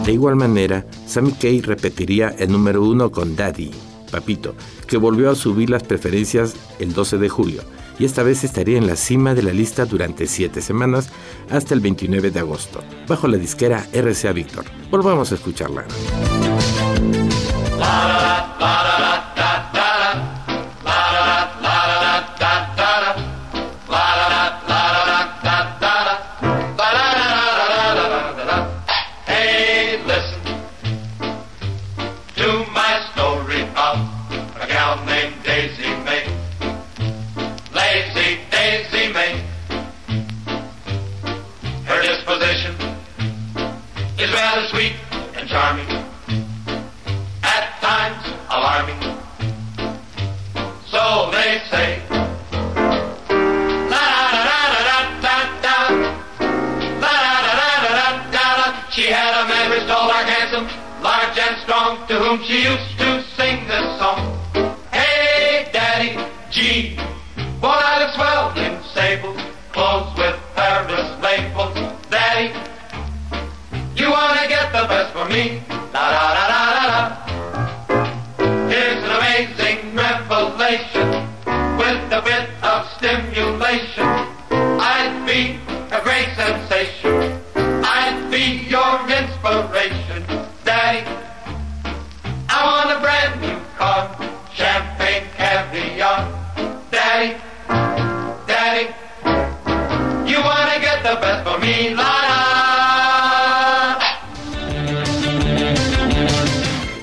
De 0.06 0.12
igual 0.12 0.36
manera, 0.36 0.86
Sammy 1.06 1.32
Kay 1.32 1.60
repetiría 1.60 2.34
el 2.38 2.50
número 2.50 2.82
uno 2.82 3.10
con 3.10 3.36
Daddy, 3.36 3.70
Papito, 4.10 4.54
que 4.86 4.96
volvió 4.96 5.30
a 5.30 5.34
subir 5.34 5.70
las 5.70 5.82
preferencias 5.82 6.54
el 6.78 6.92
12 6.92 7.18
de 7.18 7.28
julio, 7.28 7.62
y 7.98 8.04
esta 8.04 8.22
vez 8.22 8.44
estaría 8.44 8.78
en 8.78 8.86
la 8.86 8.96
cima 8.96 9.34
de 9.34 9.42
la 9.42 9.52
lista 9.52 9.84
durante 9.84 10.26
siete 10.26 10.62
semanas 10.62 11.10
hasta 11.50 11.74
el 11.74 11.80
29 11.80 12.30
de 12.30 12.40
agosto, 12.40 12.82
bajo 13.06 13.28
la 13.28 13.36
disquera 13.36 13.86
RCA 13.92 14.32
Victor. 14.32 14.64
Volvamos 14.90 15.32
a 15.32 15.34
escucharla. 15.34 15.84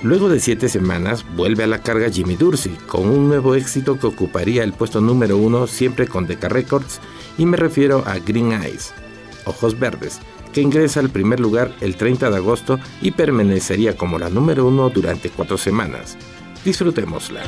Luego 0.06 0.30
de 0.30 0.40
siete 0.40 0.70
semanas, 0.70 1.26
vuelve 1.36 1.64
a 1.64 1.68
la 1.68 1.82
carga 1.82 2.12
Jimmy 2.12 2.36
Dursey 2.36 2.78
con 2.86 3.10
un 3.10 3.28
nuevo 3.28 3.56
éxito 3.56 3.98
que 3.98 4.06
ocuparía 4.06 4.64
el 4.64 4.72
puesto 4.72 5.02
número 5.02 5.36
uno 5.36 5.66
siempre 5.66 6.08
con 6.08 6.28
Decca 6.28 6.48
Records, 6.48 7.02
y 7.40 7.48
me 7.48 7.58
refiero 7.58 8.04
a 8.06 8.20
Green 8.20 8.52
Eyes, 8.52 8.94
Ojos 9.46 9.80
Verdes, 9.80 10.20
que 10.54 10.62
ingresa 10.62 11.00
al 11.00 11.10
primer 11.10 11.40
lugar 11.40 11.74
el 11.82 11.96
30 11.96 12.30
de 12.30 12.36
agosto 12.38 12.80
y 13.02 13.12
permanecería 13.12 13.98
como 13.98 14.20
la 14.20 14.30
número 14.30 14.68
uno 14.68 14.92
durante 14.92 15.32
cuatro 15.32 15.58
semanas. 15.58 16.18
Disfrutémosla. 16.64 17.42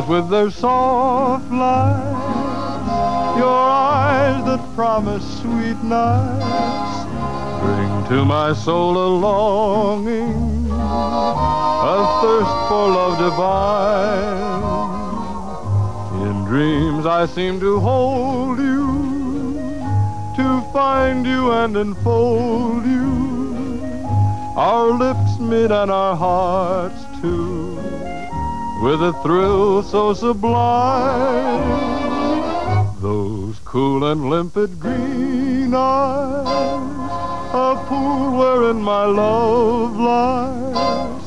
With 0.00 0.30
their 0.30 0.50
soft 0.50 1.50
lights, 1.52 3.36
your 3.36 3.60
eyes 3.68 4.42
that 4.46 4.74
promise 4.74 5.22
sweet 5.40 5.76
nights, 5.82 7.04
bring 7.60 8.04
to 8.08 8.24
my 8.24 8.54
soul 8.54 8.96
a 8.96 9.08
longing, 9.18 10.70
a 10.70 12.20
thirst 12.22 12.68
for 12.68 12.88
love 12.96 13.18
divine. 13.18 14.62
In 16.26 16.44
dreams 16.46 17.04
I 17.04 17.26
seem 17.26 17.60
to 17.60 17.78
hold 17.78 18.58
you, 18.58 19.60
to 20.36 20.72
find 20.72 21.26
you 21.26 21.52
and 21.52 21.76
enfold 21.76 22.86
you. 22.86 23.12
Our 24.56 24.90
lips 24.90 25.38
meet 25.38 25.70
and 25.70 25.90
our 25.90 26.16
hearts 26.16 27.04
too 27.20 27.71
with 28.82 29.00
a 29.00 29.12
thrill 29.22 29.80
so 29.80 30.12
sublime. 30.12 31.62
Those 33.00 33.60
cool 33.60 34.10
and 34.10 34.28
limpid 34.28 34.80
green 34.80 35.72
eyes, 35.72 36.48
a 37.54 37.76
pool 37.86 38.36
wherein 38.36 38.82
my 38.82 39.04
love 39.04 39.96
lies, 39.96 41.22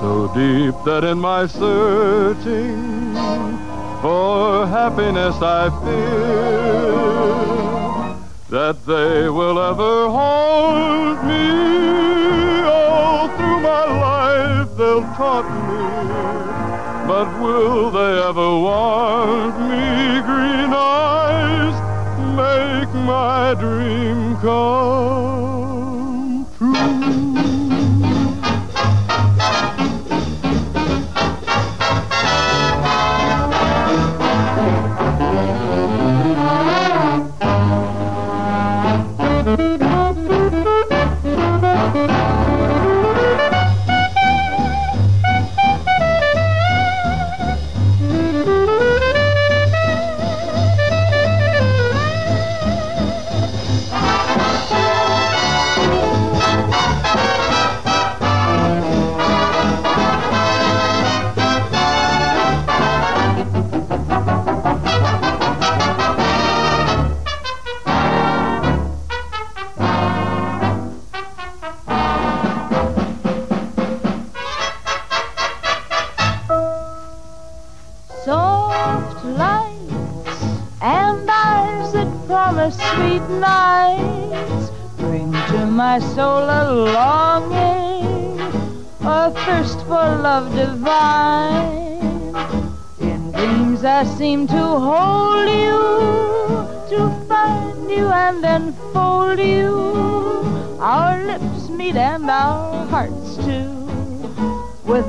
so 0.00 0.26
deep 0.34 0.74
that 0.84 1.04
in 1.04 1.20
my 1.20 1.46
searching 1.46 3.14
for 4.02 4.66
happiness 4.66 5.36
I 5.40 5.70
fear 5.84 6.98
that 8.50 8.84
they 8.86 9.28
will 9.28 9.60
ever 9.60 10.08
hold 10.18 11.24
me. 11.30 11.46
All 12.66 13.28
through 13.36 13.60
my 13.60 13.84
life 14.06 14.76
they'll 14.76 15.02
taunt 15.14 15.46
me. 15.68 16.57
But 17.08 17.40
will 17.40 17.90
they 17.90 18.22
ever 18.28 18.50
want 18.60 19.58
me? 19.60 20.20
Green 20.28 20.72
eyes 20.74 21.74
make 22.36 22.92
my 22.94 23.54
dream 23.58 24.36
come 24.36 25.97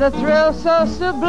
a 0.09 0.19
thrill 0.19 0.53
so 0.53 0.85
sublime. 0.85 1.25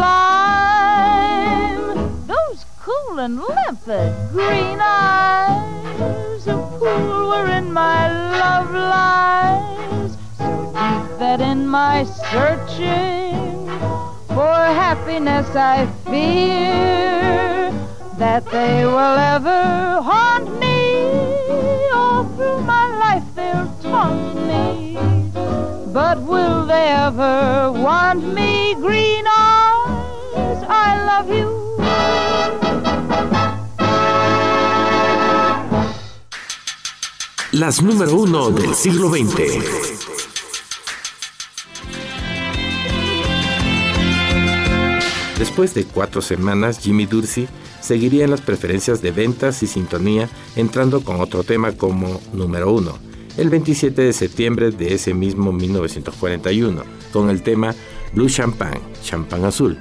Those 2.26 2.64
cool 2.78 3.18
and 3.18 3.38
limpid 3.38 4.12
green 4.32 4.78
eyes, 4.80 6.46
a 6.46 6.56
pool 6.78 7.28
wherein 7.30 7.72
my 7.72 8.00
love 8.38 8.72
lies, 8.72 10.16
so 10.38 10.46
deep 10.72 11.18
that 11.18 11.40
in 11.42 11.66
my 11.66 12.04
searching 12.32 13.66
for 14.28 14.54
happiness 14.84 15.48
I 15.54 15.86
fear 16.06 17.72
that 18.16 18.46
they 18.50 18.84
will 18.86 19.18
ever 19.34 20.00
haunt 20.10 20.48
me. 20.58 21.04
All 21.92 22.24
through 22.34 22.62
my 22.62 22.86
life 23.04 23.26
they'll 23.34 23.70
taunt 23.82 24.36
me. 24.50 24.96
But 25.92 26.22
will 26.22 26.64
they 26.66 26.88
ever 26.88 27.72
want 27.72 28.24
me? 28.34 28.49
Las 37.60 37.82
número 37.82 38.14
uno 38.14 38.50
del 38.50 38.74
siglo 38.74 39.10
XX. 39.10 39.26
Después 45.38 45.74
de 45.74 45.84
cuatro 45.84 46.22
semanas, 46.22 46.78
Jimmy 46.78 47.04
Dursey 47.04 47.48
seguiría 47.82 48.24
en 48.24 48.30
las 48.30 48.40
preferencias 48.40 49.02
de 49.02 49.10
ventas 49.10 49.62
y 49.62 49.66
sintonía, 49.66 50.30
entrando 50.56 51.04
con 51.04 51.20
otro 51.20 51.44
tema 51.44 51.72
como 51.72 52.22
número 52.32 52.72
uno, 52.72 52.98
el 53.36 53.50
27 53.50 54.00
de 54.00 54.14
septiembre 54.14 54.70
de 54.70 54.94
ese 54.94 55.12
mismo 55.12 55.52
1941, 55.52 56.82
con 57.12 57.28
el 57.28 57.42
tema 57.42 57.74
Blue 58.14 58.30
Champagne, 58.30 58.80
Champán 59.02 59.44
Azul, 59.44 59.76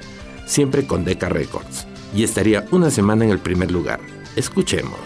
siempre 0.46 0.86
con 0.86 1.06
Decca 1.06 1.30
Records, 1.30 1.88
y 2.14 2.26
estaría 2.26 2.66
una 2.72 2.92
semana 2.92 3.24
en 3.24 3.32
el 3.32 3.40
primer 3.40 3.72
lugar. 3.72 4.02
Escuchemos. 4.36 5.00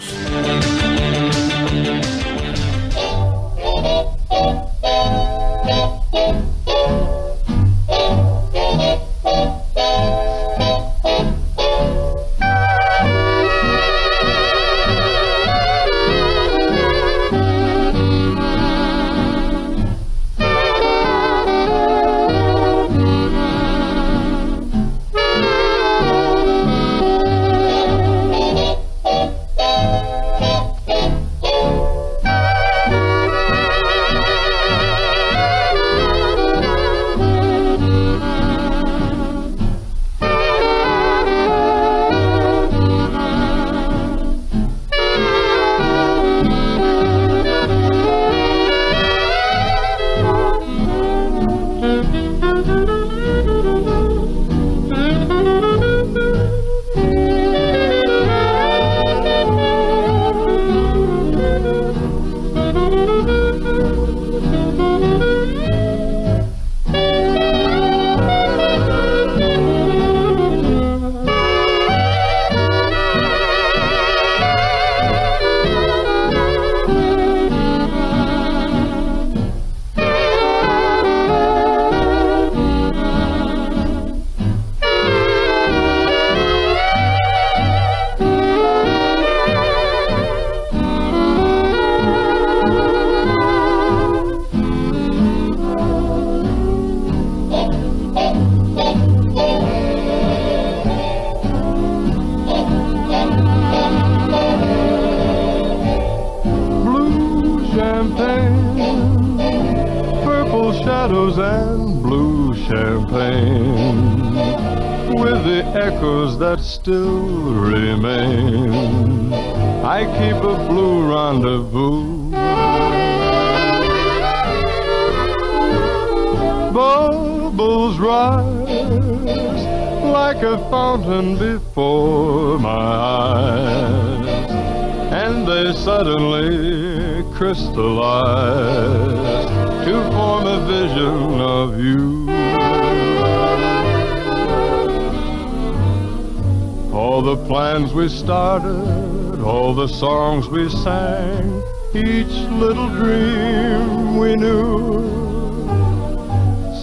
We 148.04 148.10
started, 148.10 149.40
all 149.40 149.74
the 149.74 149.88
songs 149.88 150.46
we 150.48 150.68
sang, 150.68 151.62
each 151.94 152.36
little 152.60 152.90
dream 152.90 154.18
we 154.18 154.34
knew 154.34 155.00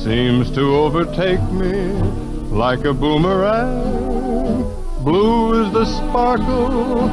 seems 0.03 0.49
to 0.49 0.61
overtake 0.77 1.43
me 1.51 1.93
like 2.49 2.85
a 2.85 2.93
boomerang. 2.93 4.63
Blue 5.03 5.63
is 5.63 5.71
the 5.73 5.85
sparkle, 5.85 7.07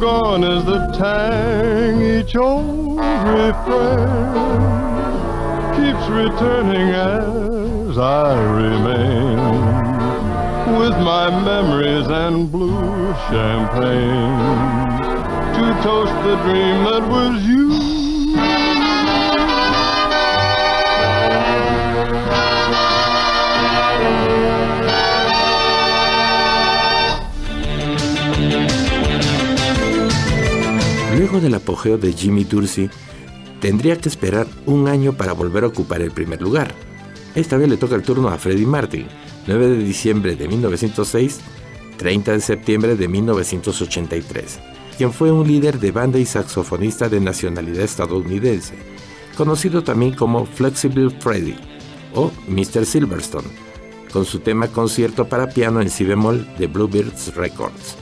gone 0.00 0.42
is 0.42 0.64
the 0.64 0.80
tang. 0.98 2.02
Each 2.02 2.34
old 2.34 2.98
refrain 2.98 4.58
keeps 5.76 6.08
returning 6.08 6.88
as 6.90 7.96
I 7.96 8.42
remain 8.42 9.81
with 10.66 10.96
my 10.98 11.28
memories 11.44 12.06
and 12.06 12.50
blue 12.50 13.14
champagne 13.28 14.38
to 15.54 15.82
toast 15.82 16.14
the 16.24 16.36
dream 16.44 16.84
that 16.84 17.02
was 17.08 17.42
you. 17.42 17.62
Luego 31.18 31.40
del 31.40 31.54
apogeo 31.54 31.98
de 31.98 32.12
Jimmy 32.12 32.44
Dorsey, 32.44 32.90
tendría 33.60 33.96
que 33.96 34.08
esperar 34.08 34.46
un 34.66 34.88
año 34.88 35.12
para 35.12 35.32
volver 35.32 35.64
a 35.64 35.68
ocupar 35.68 36.02
el 36.02 36.10
primer 36.10 36.40
lugar. 36.40 36.74
Esta 37.34 37.56
vez 37.56 37.68
le 37.68 37.78
toca 37.78 37.94
el 37.94 38.02
turno 38.02 38.28
a 38.28 38.36
Freddie 38.36 38.66
Martin, 38.66 39.06
9 39.46 39.68
de 39.68 39.78
diciembre 39.78 40.36
de 40.36 40.48
1906, 40.48 41.40
30 41.96 42.32
de 42.32 42.40
septiembre 42.40 42.94
de 42.94 43.08
1983, 43.08 44.60
quien 44.98 45.12
fue 45.12 45.32
un 45.32 45.46
líder 45.46 45.78
de 45.78 45.92
banda 45.92 46.18
y 46.18 46.26
saxofonista 46.26 47.08
de 47.08 47.20
nacionalidad 47.20 47.84
estadounidense, 47.84 48.74
conocido 49.36 49.82
también 49.82 50.14
como 50.14 50.44
Flexible 50.44 51.08
Freddy 51.20 51.56
o 52.14 52.30
Mr. 52.48 52.84
Silverstone, 52.84 53.48
con 54.12 54.26
su 54.26 54.40
tema 54.40 54.68
concierto 54.68 55.26
para 55.26 55.48
piano 55.48 55.80
en 55.80 55.88
si 55.88 56.04
bemol 56.04 56.46
de 56.58 56.66
Bluebirds 56.66 57.34
Records. 57.34 57.96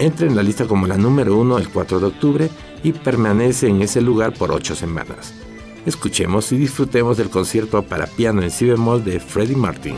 Entra 0.00 0.26
en 0.26 0.34
la 0.34 0.42
lista 0.42 0.66
como 0.66 0.88
la 0.88 0.96
número 0.96 1.36
uno 1.36 1.58
el 1.58 1.68
4 1.68 2.00
de 2.00 2.06
octubre 2.06 2.50
y 2.82 2.92
permanece 2.92 3.68
en 3.68 3.82
ese 3.82 4.00
lugar 4.00 4.32
por 4.32 4.50
ocho 4.50 4.74
semanas. 4.74 5.37
Escuchemos 5.86 6.52
y 6.52 6.56
disfrutemos 6.56 7.16
del 7.16 7.30
concierto 7.30 7.82
para 7.82 8.06
piano 8.06 8.42
en 8.42 8.50
si 8.50 8.66
bemol 8.66 9.04
de 9.04 9.20
Freddie 9.20 9.56
Martin. 9.56 9.96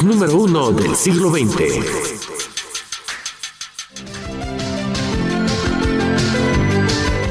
Número 0.00 0.36
uno 0.36 0.72
del 0.72 0.96
siglo 0.96 1.30
XX. 1.30 1.52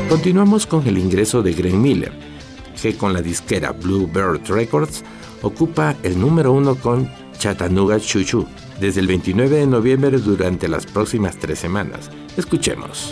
Continuamos 0.07 0.67
con 0.67 0.87
el 0.87 0.97
ingreso 0.97 1.41
de 1.41 1.53
Glenn 1.53 1.81
Miller, 1.81 2.13
que 2.79 2.95
con 2.95 3.13
la 3.13 3.21
disquera 3.21 3.71
Bluebird 3.71 4.47
Records 4.47 5.03
ocupa 5.41 5.95
el 6.03 6.19
número 6.19 6.53
uno 6.53 6.75
con 6.75 7.11
Chattanooga 7.37 7.99
Chuchu 7.99 8.45
desde 8.79 9.01
el 9.01 9.07
29 9.07 9.57
de 9.57 9.67
noviembre 9.67 10.17
durante 10.19 10.67
las 10.67 10.85
próximas 10.85 11.37
tres 11.37 11.59
semanas. 11.59 12.09
Escuchemos. 12.37 13.11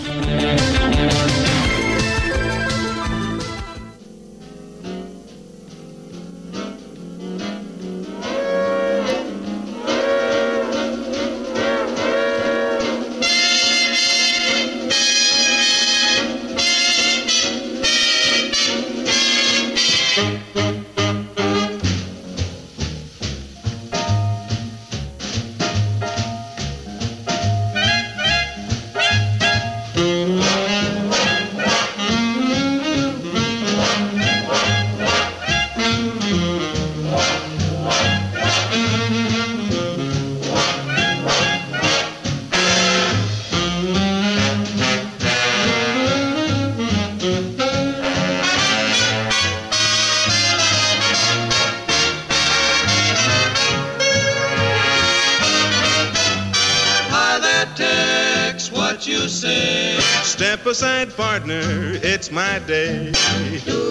Step 60.79 61.11
partner, 61.17 61.59
it's 62.03 62.31
my 62.31 62.59
day. 62.59 63.11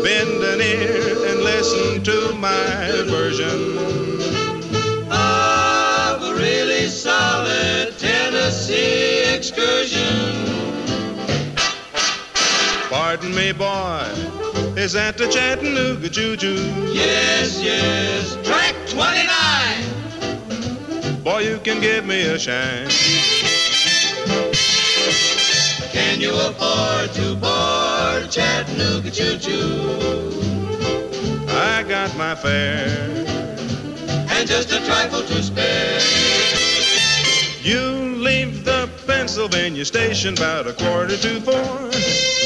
Bend 0.02 0.42
an 0.42 0.62
ear 0.62 1.28
and 1.28 1.40
listen 1.40 2.02
to 2.02 2.32
my 2.36 3.02
version 3.04 3.76
of 5.12 6.22
a 6.22 6.34
really 6.34 6.88
solid 6.88 7.92
Tennessee 7.98 9.34
excursion. 9.34 10.34
Pardon 12.88 13.34
me, 13.34 13.52
boy, 13.52 14.08
is 14.74 14.94
that 14.94 15.18
the 15.18 15.28
Chattanooga 15.28 16.08
Choo? 16.08 16.38
Yes, 16.90 17.60
yes, 17.62 18.34
track 18.46 18.74
29. 18.88 21.22
Boy, 21.22 21.40
you 21.40 21.58
can 21.58 21.82
give 21.82 22.06
me 22.06 22.22
a 22.22 22.38
shine. 22.38 22.88
Can 25.92 26.20
you 26.20 26.34
afford 26.34 27.12
to 27.14 27.34
board 27.36 28.30
Chattanooga 28.30 29.10
choo-choo? 29.10 30.28
I 31.48 31.82
got 31.88 32.16
my 32.16 32.34
fare 32.34 33.08
and 34.30 34.48
just 34.48 34.70
a 34.72 34.84
trifle 34.84 35.22
to 35.22 35.42
spare. 35.42 36.00
You 37.62 37.80
leave 38.16 38.64
the 38.64 38.88
Pennsylvania 39.06 39.84
station 39.84 40.34
about 40.34 40.66
a 40.66 40.72
quarter 40.72 41.16
to 41.16 41.40
four. 41.40 41.90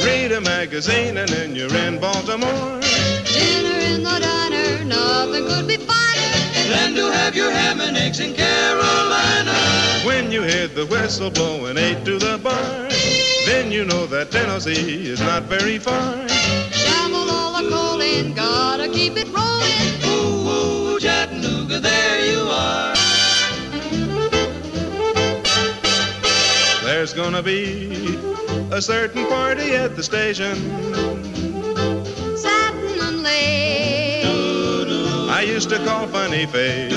Read 0.04 0.32
a 0.32 0.40
magazine 0.40 1.16
and 1.18 1.28
then 1.28 1.54
you're 1.54 1.74
in 1.74 1.98
Baltimore. 2.00 2.80
Dinner 2.80 3.78
in 3.90 4.02
the 4.02 4.18
diner, 4.20 4.84
nothing 4.84 5.46
could 5.46 5.66
be 5.68 5.76
finer 5.76 6.32
than 6.70 6.94
to 6.94 7.12
have 7.12 7.36
your 7.36 7.50
ham 7.50 7.80
and 7.80 7.96
eggs 7.96 8.20
in 8.20 8.34
Carolina. 8.34 9.54
When 10.04 10.32
you 10.32 10.42
hear 10.42 10.66
the 10.68 10.86
whistle 10.86 11.30
blowing 11.30 11.76
eight 11.76 12.04
to 12.04 12.18
the 12.18 12.38
bar, 12.38 12.88
then 13.46 13.72
you 13.72 13.84
know 13.84 14.06
that 14.06 14.30
Tennessee 14.30 15.08
is 15.08 15.20
not 15.20 15.44
very 15.44 15.78
far. 15.78 16.28
Shovel 16.28 17.30
all 17.30 17.62
the 17.62 17.68
coal 17.70 18.00
in, 18.00 18.34
gotta 18.34 18.88
keep 18.88 19.16
it 19.16 19.28
rolling. 19.28 19.92
Ooh, 20.06 20.94
ooh, 20.94 21.00
Chattanooga, 21.00 21.80
there 21.80 22.26
you 22.26 22.40
are. 22.48 22.94
There's 26.84 27.12
gonna 27.12 27.42
be 27.42 28.18
a 28.70 28.80
certain 28.80 29.26
party 29.26 29.74
at 29.74 29.96
the 29.96 30.02
station. 30.02 30.56
Satin 32.36 33.00
and 33.00 33.22
lace. 33.22 34.24
I 35.30 35.42
used 35.42 35.68
to 35.70 35.78
call 35.84 36.06
Funny 36.06 36.46
Face. 36.46 36.92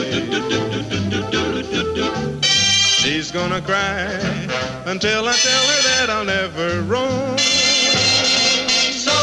She's 3.06 3.30
gonna 3.30 3.62
cry 3.62 4.02
until 4.88 5.28
I 5.28 5.34
tell 5.34 5.64
her 5.72 5.82
that 5.90 6.10
I'll 6.10 6.26
never 6.26 6.82
roam. 6.82 7.38
So 8.98 9.14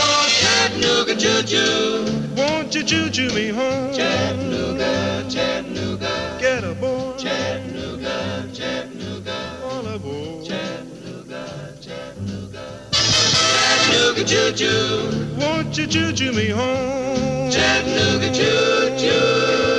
Chattanooga 0.41 1.17
choo-choo, 1.17 2.05
won't 2.37 2.73
you 2.77 2.85
choo-choo 2.85 3.35
me 3.35 3.49
home? 3.49 3.93
Chattanooga, 3.93 5.27
Chattanooga, 5.29 6.39
get 6.41 6.63
aboard. 6.63 7.19
Chattanooga, 7.19 8.49
Chattanooga, 8.55 9.35
all 9.65 9.87
aboard. 9.89 10.47
Chattanooga, 10.47 11.75
Chattanooga, 11.81 12.65
Chattanooga 12.93 14.25
choo-choo, 14.25 15.35
won't 15.41 15.77
you 15.77 15.89
choo-choo 15.89 16.33
me 16.33 16.51
home? 16.51 17.51
Chattanooga 17.51 18.31
choo-choo. 18.33 19.63
Y 19.67 19.72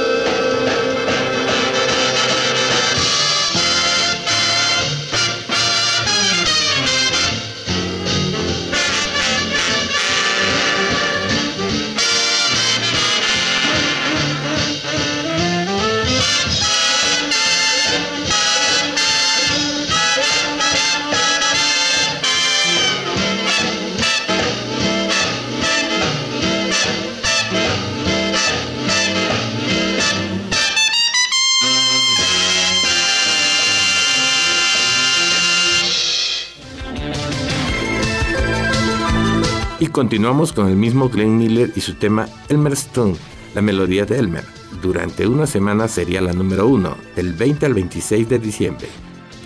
continuamos 39.93 40.51
con 40.53 40.67
el 40.67 40.75
mismo 40.75 41.07
Glenn 41.07 41.37
Miller 41.37 41.71
y 41.75 41.79
su 41.79 41.93
tema 41.93 42.27
Elmer 42.49 42.73
Stone, 42.73 43.15
la 43.53 43.61
melodía 43.61 44.05
de 44.05 44.17
Elmer. 44.17 44.43
Durante 44.81 45.27
una 45.27 45.45
semana 45.45 45.87
sería 45.87 46.19
la 46.19 46.33
número 46.33 46.67
uno, 46.67 46.97
del 47.15 47.33
20 47.33 47.67
al 47.67 47.75
26 47.75 48.27
de 48.27 48.39
diciembre. 48.39 48.87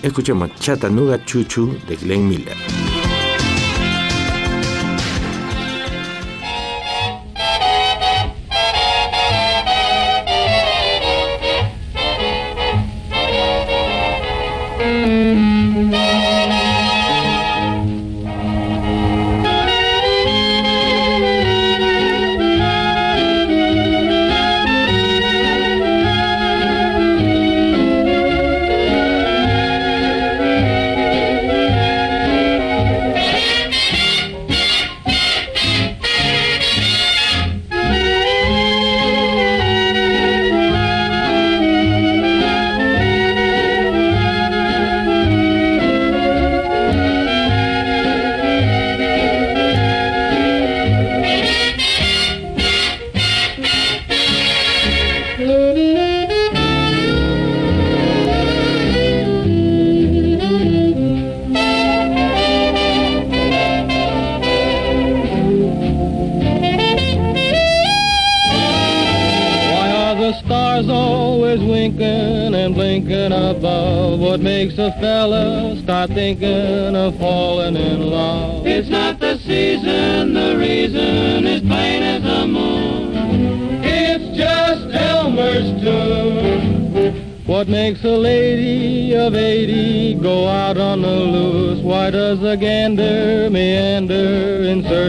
Escuchemos 0.02 0.56
Chattanooga 0.56 1.24
Chuchu 1.26 1.78
de 1.88 1.98
Glenn 1.98 2.30
Miller. 2.30 2.56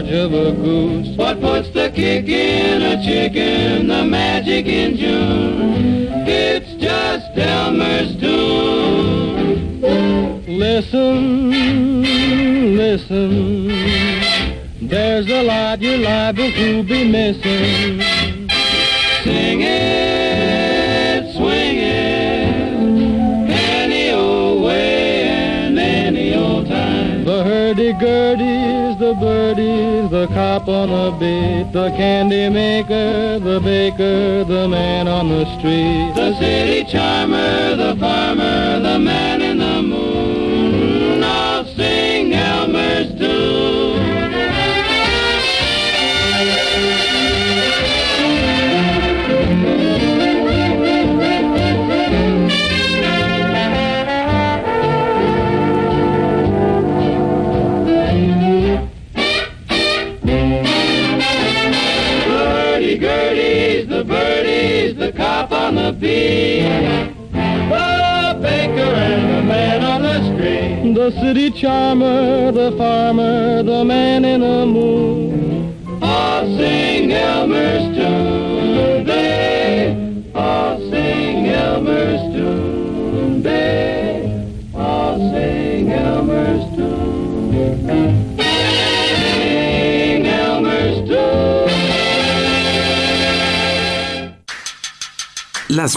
Search 0.09 0.25
of 0.25 0.33
a 0.33 0.51
goose? 0.53 1.15
What 1.17 1.39
puts 1.41 1.69
the 1.69 1.91
kick 1.91 2.27
in 2.27 2.81
a 2.81 3.01
chicken, 3.03 3.87
the 3.87 4.03
magic 4.03 4.65
in 4.65 4.97
June? 4.97 6.27
It's 6.27 6.73
just 6.73 7.37
Elmer's 7.37 8.15
tune. 8.19 9.81
Listen, 10.47 12.01
listen, 12.75 13.67
there's 14.81 15.29
a 15.29 15.43
lot 15.43 15.81
you're 15.81 15.97
liable 15.97 16.51
to 16.51 16.83
be 16.83 17.09
missing. 17.09 18.01
Sing 19.23 19.61
it, 19.61 21.33
swing 21.35 21.77
it, 21.77 23.49
any 23.49 24.11
old 24.11 24.63
way 24.63 25.23
and 25.23 25.77
any 25.79 26.35
old 26.35 26.67
time. 26.67 27.25
The 27.25 27.43
hurdy-gurdies, 27.43 28.99
the 28.99 29.13
birdies, 29.15 29.58
the 30.19 30.27
cop 30.33 30.67
on 30.67 30.89
the 30.89 31.11
beat, 31.17 31.71
the 31.71 31.89
candy 31.91 32.49
maker, 32.49 33.39
the 33.39 33.57
baker, 33.61 34.43
the 34.43 34.67
man 34.67 35.07
on 35.07 35.29
the 35.29 35.45
street, 35.57 36.11
the 36.13 36.37
city 36.37 36.83
charmer, 36.83 37.77
the 37.77 37.95
farmer, 37.97 38.81
the 38.81 38.99
man 38.99 39.41
in 39.41 39.59
the 39.59 39.81
moon. 39.81 40.08
On 65.89 65.99
the 68.35 68.39
baker 68.41 68.79
and 68.79 69.37
the 69.37 69.41
man 69.41 69.83
on 69.83 70.01
the 70.03 70.23
street, 70.35 70.93
the 70.93 71.09
city 71.19 71.49
charmer, 71.49 72.51
the 72.51 72.71
farmer, 72.77 73.63
the 73.63 73.83
man 73.83 74.23
in 74.23 74.41
the 74.41 74.65
moon. 74.65 75.75
All 76.01 76.45
sing 76.57 77.11
Elmer's 77.11 77.97
tune, 77.97 79.03
they 79.05 80.31
all 80.35 80.77
sing 80.91 81.47
Elmer's 81.47 82.21
tune, 82.33 83.47
all 84.75 85.17
sing 85.31 85.91
Elmer's 85.91 86.75
tune. 86.75 88.28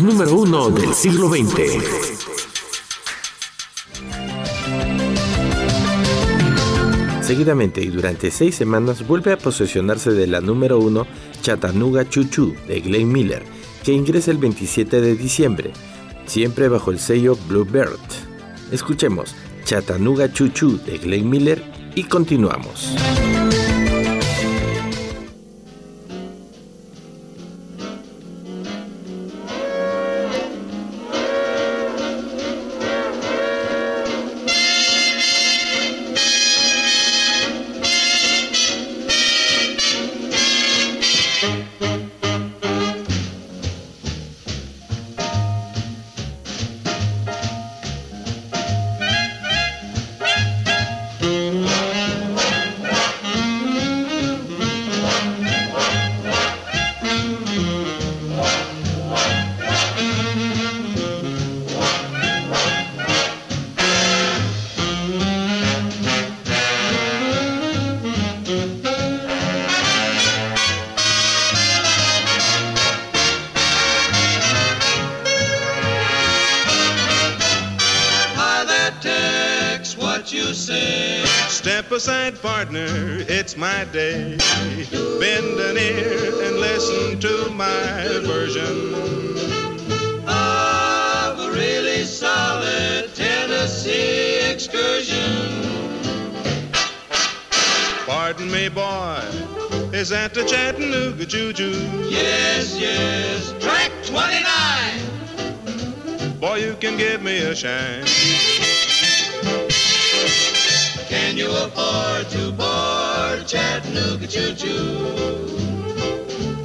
Número 0.00 0.34
uno 0.34 0.70
del 0.70 0.94
siglo 0.94 1.28
XX. 1.28 1.44
Seguidamente 7.20 7.82
y 7.82 7.88
durante 7.88 8.30
seis 8.30 8.54
semanas 8.54 9.06
vuelve 9.06 9.32
a 9.32 9.36
posesionarse 9.36 10.12
de 10.12 10.26
la 10.26 10.40
número 10.40 10.78
uno 10.78 11.06
Chattanooga 11.42 12.08
Choo 12.08 12.54
de 12.66 12.80
Glenn 12.80 13.12
Miller, 13.12 13.44
que 13.84 13.92
ingresa 13.92 14.30
el 14.30 14.38
27 14.38 15.00
de 15.00 15.14
diciembre, 15.14 15.72
siempre 16.26 16.68
bajo 16.68 16.90
el 16.90 16.98
sello 16.98 17.36
Bluebird. 17.48 18.00
Escuchemos 18.70 19.34
Chattanooga 19.64 20.32
Choo 20.32 20.48
de 20.86 20.98
Glenn 20.98 21.28
Miller 21.28 21.62
y 21.94 22.04
continuamos. 22.04 22.96
Partner, 82.42 82.88
it's 83.28 83.56
my 83.56 83.84
day. 83.92 84.36
Bend 85.20 85.60
an 85.60 85.78
ear 85.78 86.44
and 86.44 86.56
listen 86.56 87.20
to 87.20 87.48
my 87.50 88.18
version. 88.24 88.94
Of 90.26 91.38
a 91.38 91.50
really 91.52 92.02
solid 92.02 93.14
Tennessee 93.14 94.40
excursion. 94.50 95.62
Pardon 98.06 98.50
me, 98.50 98.68
boy, 98.68 99.20
is 99.92 100.08
that 100.08 100.34
the 100.34 100.44
Chattanooga 100.44 101.24
Choo? 101.24 101.52
Yes, 102.10 102.76
yes, 102.76 103.54
track 103.60 103.92
29. 104.04 106.40
Boy, 106.40 106.56
you 106.56 106.74
can 106.80 106.96
give 106.98 107.22
me 107.22 107.38
a 107.38 107.54
shine. 107.54 108.02
Can 111.62 111.70
you 111.70 111.76
afford 111.76 112.28
to 112.30 112.50
board 112.50 113.46
Chattanooga 113.46 114.26
Choo 114.26 114.52
Choo? 114.54 115.46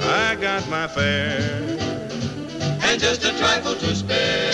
I 0.00 0.36
got 0.40 0.68
my 0.68 0.88
fare. 0.88 1.78
And 2.82 3.00
just 3.00 3.24
a 3.24 3.30
trifle 3.38 3.76
to 3.76 3.94
spare. 3.94 4.52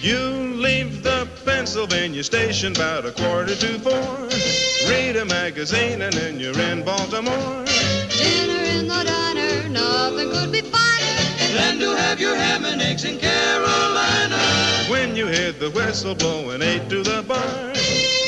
You 0.00 0.54
leave 0.56 1.02
the 1.02 1.26
Pennsylvania 1.46 2.22
station 2.22 2.72
about 2.76 3.06
a 3.06 3.12
quarter 3.12 3.54
to 3.54 3.78
four. 3.78 4.28
Read 4.90 5.16
a 5.16 5.24
magazine 5.24 6.02
and 6.02 6.12
then 6.12 6.38
you're 6.38 6.58
in 6.60 6.84
Baltimore. 6.84 7.64
Dinner 8.10 8.64
in 8.76 8.86
the 8.86 9.02
diner, 9.02 9.68
nothing 9.70 10.30
could 10.30 10.52
be 10.52 10.60
finer. 10.60 11.56
Then 11.56 11.78
to 11.78 11.96
have 11.96 12.20
your 12.20 12.36
ham 12.36 12.66
and 12.66 12.82
eggs 12.82 13.04
in 13.04 13.18
Carolina. 13.18 14.36
When 14.90 15.16
you 15.16 15.26
hear 15.26 15.52
the 15.52 15.70
whistle 15.70 16.14
blowing 16.14 16.60
eight 16.60 16.90
to 16.90 17.02
the 17.02 17.22
bar, 17.22 17.73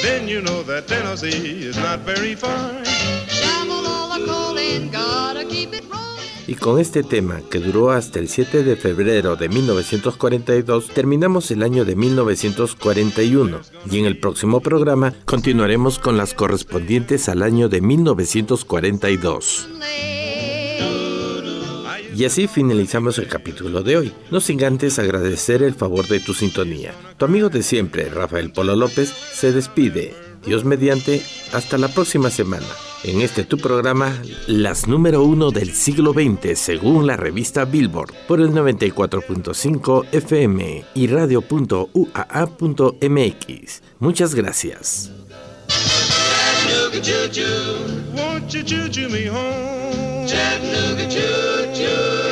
then 0.03 0.29
you 0.29 0.41
know 0.41 0.63
that 0.65 0.87
Tennessee 0.87 1.67
is 1.69 1.77
not 1.77 2.01
very 2.01 2.35
far. 2.35 2.83
Y 6.49 6.55
con 6.55 6.79
este 6.79 7.03
tema, 7.03 7.41
que 7.51 7.59
duró 7.59 7.91
hasta 7.91 8.21
el 8.21 8.29
7 8.29 8.63
de 8.63 8.77
febrero 8.77 9.35
de 9.35 9.49
1942, 9.49 10.91
terminamos 10.91 11.51
el 11.51 11.65
año 11.65 11.85
de 11.85 11.97
1941 11.97 13.61
y 13.91 13.99
en 13.99 14.07
el 14.07 14.19
próximo 14.19 14.61
programa 14.61 15.13
continuaremos 15.25 15.99
con 15.99 16.17
las 16.17 16.35
correspondientes 16.35 17.29
al 17.29 17.43
año 17.43 17.69
de 17.69 17.81
1942. 17.81 19.69
Y 22.17 22.25
así 22.25 22.47
finalizamos 22.47 23.19
el 23.19 23.29
capítulo 23.29 23.83
de 23.83 23.99
hoy, 23.99 24.13
no 24.31 24.41
sin 24.41 24.65
antes 24.65 24.99
agradecer 24.99 25.63
el 25.63 25.75
favor 25.75 26.09
de 26.09 26.19
tu 26.19 26.33
sintonía. 26.33 26.95
Tu 27.19 27.27
amigo 27.27 27.51
de 27.51 27.63
siempre, 27.63 28.09
Rafael 28.09 28.53
Polo 28.53 28.75
López, 28.75 29.11
se 29.11 29.53
despide. 29.53 30.15
Dios 30.47 30.65
mediante, 30.65 31.23
hasta 31.53 31.77
la 31.77 31.89
próxima 31.89 32.31
semana. 32.31 32.65
en 33.05 33.21
este 33.21 33.45
tu 33.45 33.59
programa 33.59 34.19
las 34.47 34.89
número 34.89 35.23
uno 35.23 35.51
del 35.51 35.75
siglo 35.75 36.15
XX 36.15 36.59
según 36.59 37.07
la 37.07 37.19
revista 37.19 37.67
Billboard 37.67 38.15
por 38.27 38.41
el 38.41 38.49
94.5 38.49 40.07
FM 40.13 40.85
y 40.95 41.07
radio.uaa.mx. 41.09 41.83
Muchas 43.99 44.35
gracias. 44.35 45.13
Chattanooga 50.27 51.07
choo 51.07 51.73
choo. 51.73 52.26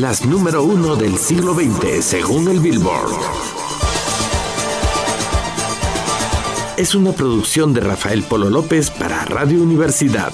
Las 0.00 0.24
número 0.24 0.62
uno 0.62 0.96
del 0.96 1.18
siglo 1.18 1.52
XX 1.52 2.02
según 2.02 2.48
el 2.48 2.58
Billboard. 2.58 3.10
Es 6.78 6.94
una 6.94 7.12
producción 7.12 7.74
de 7.74 7.82
Rafael 7.82 8.22
Polo 8.22 8.48
López 8.48 8.90
para 8.90 9.26
Radio 9.26 9.62
Universidad. 9.62 10.32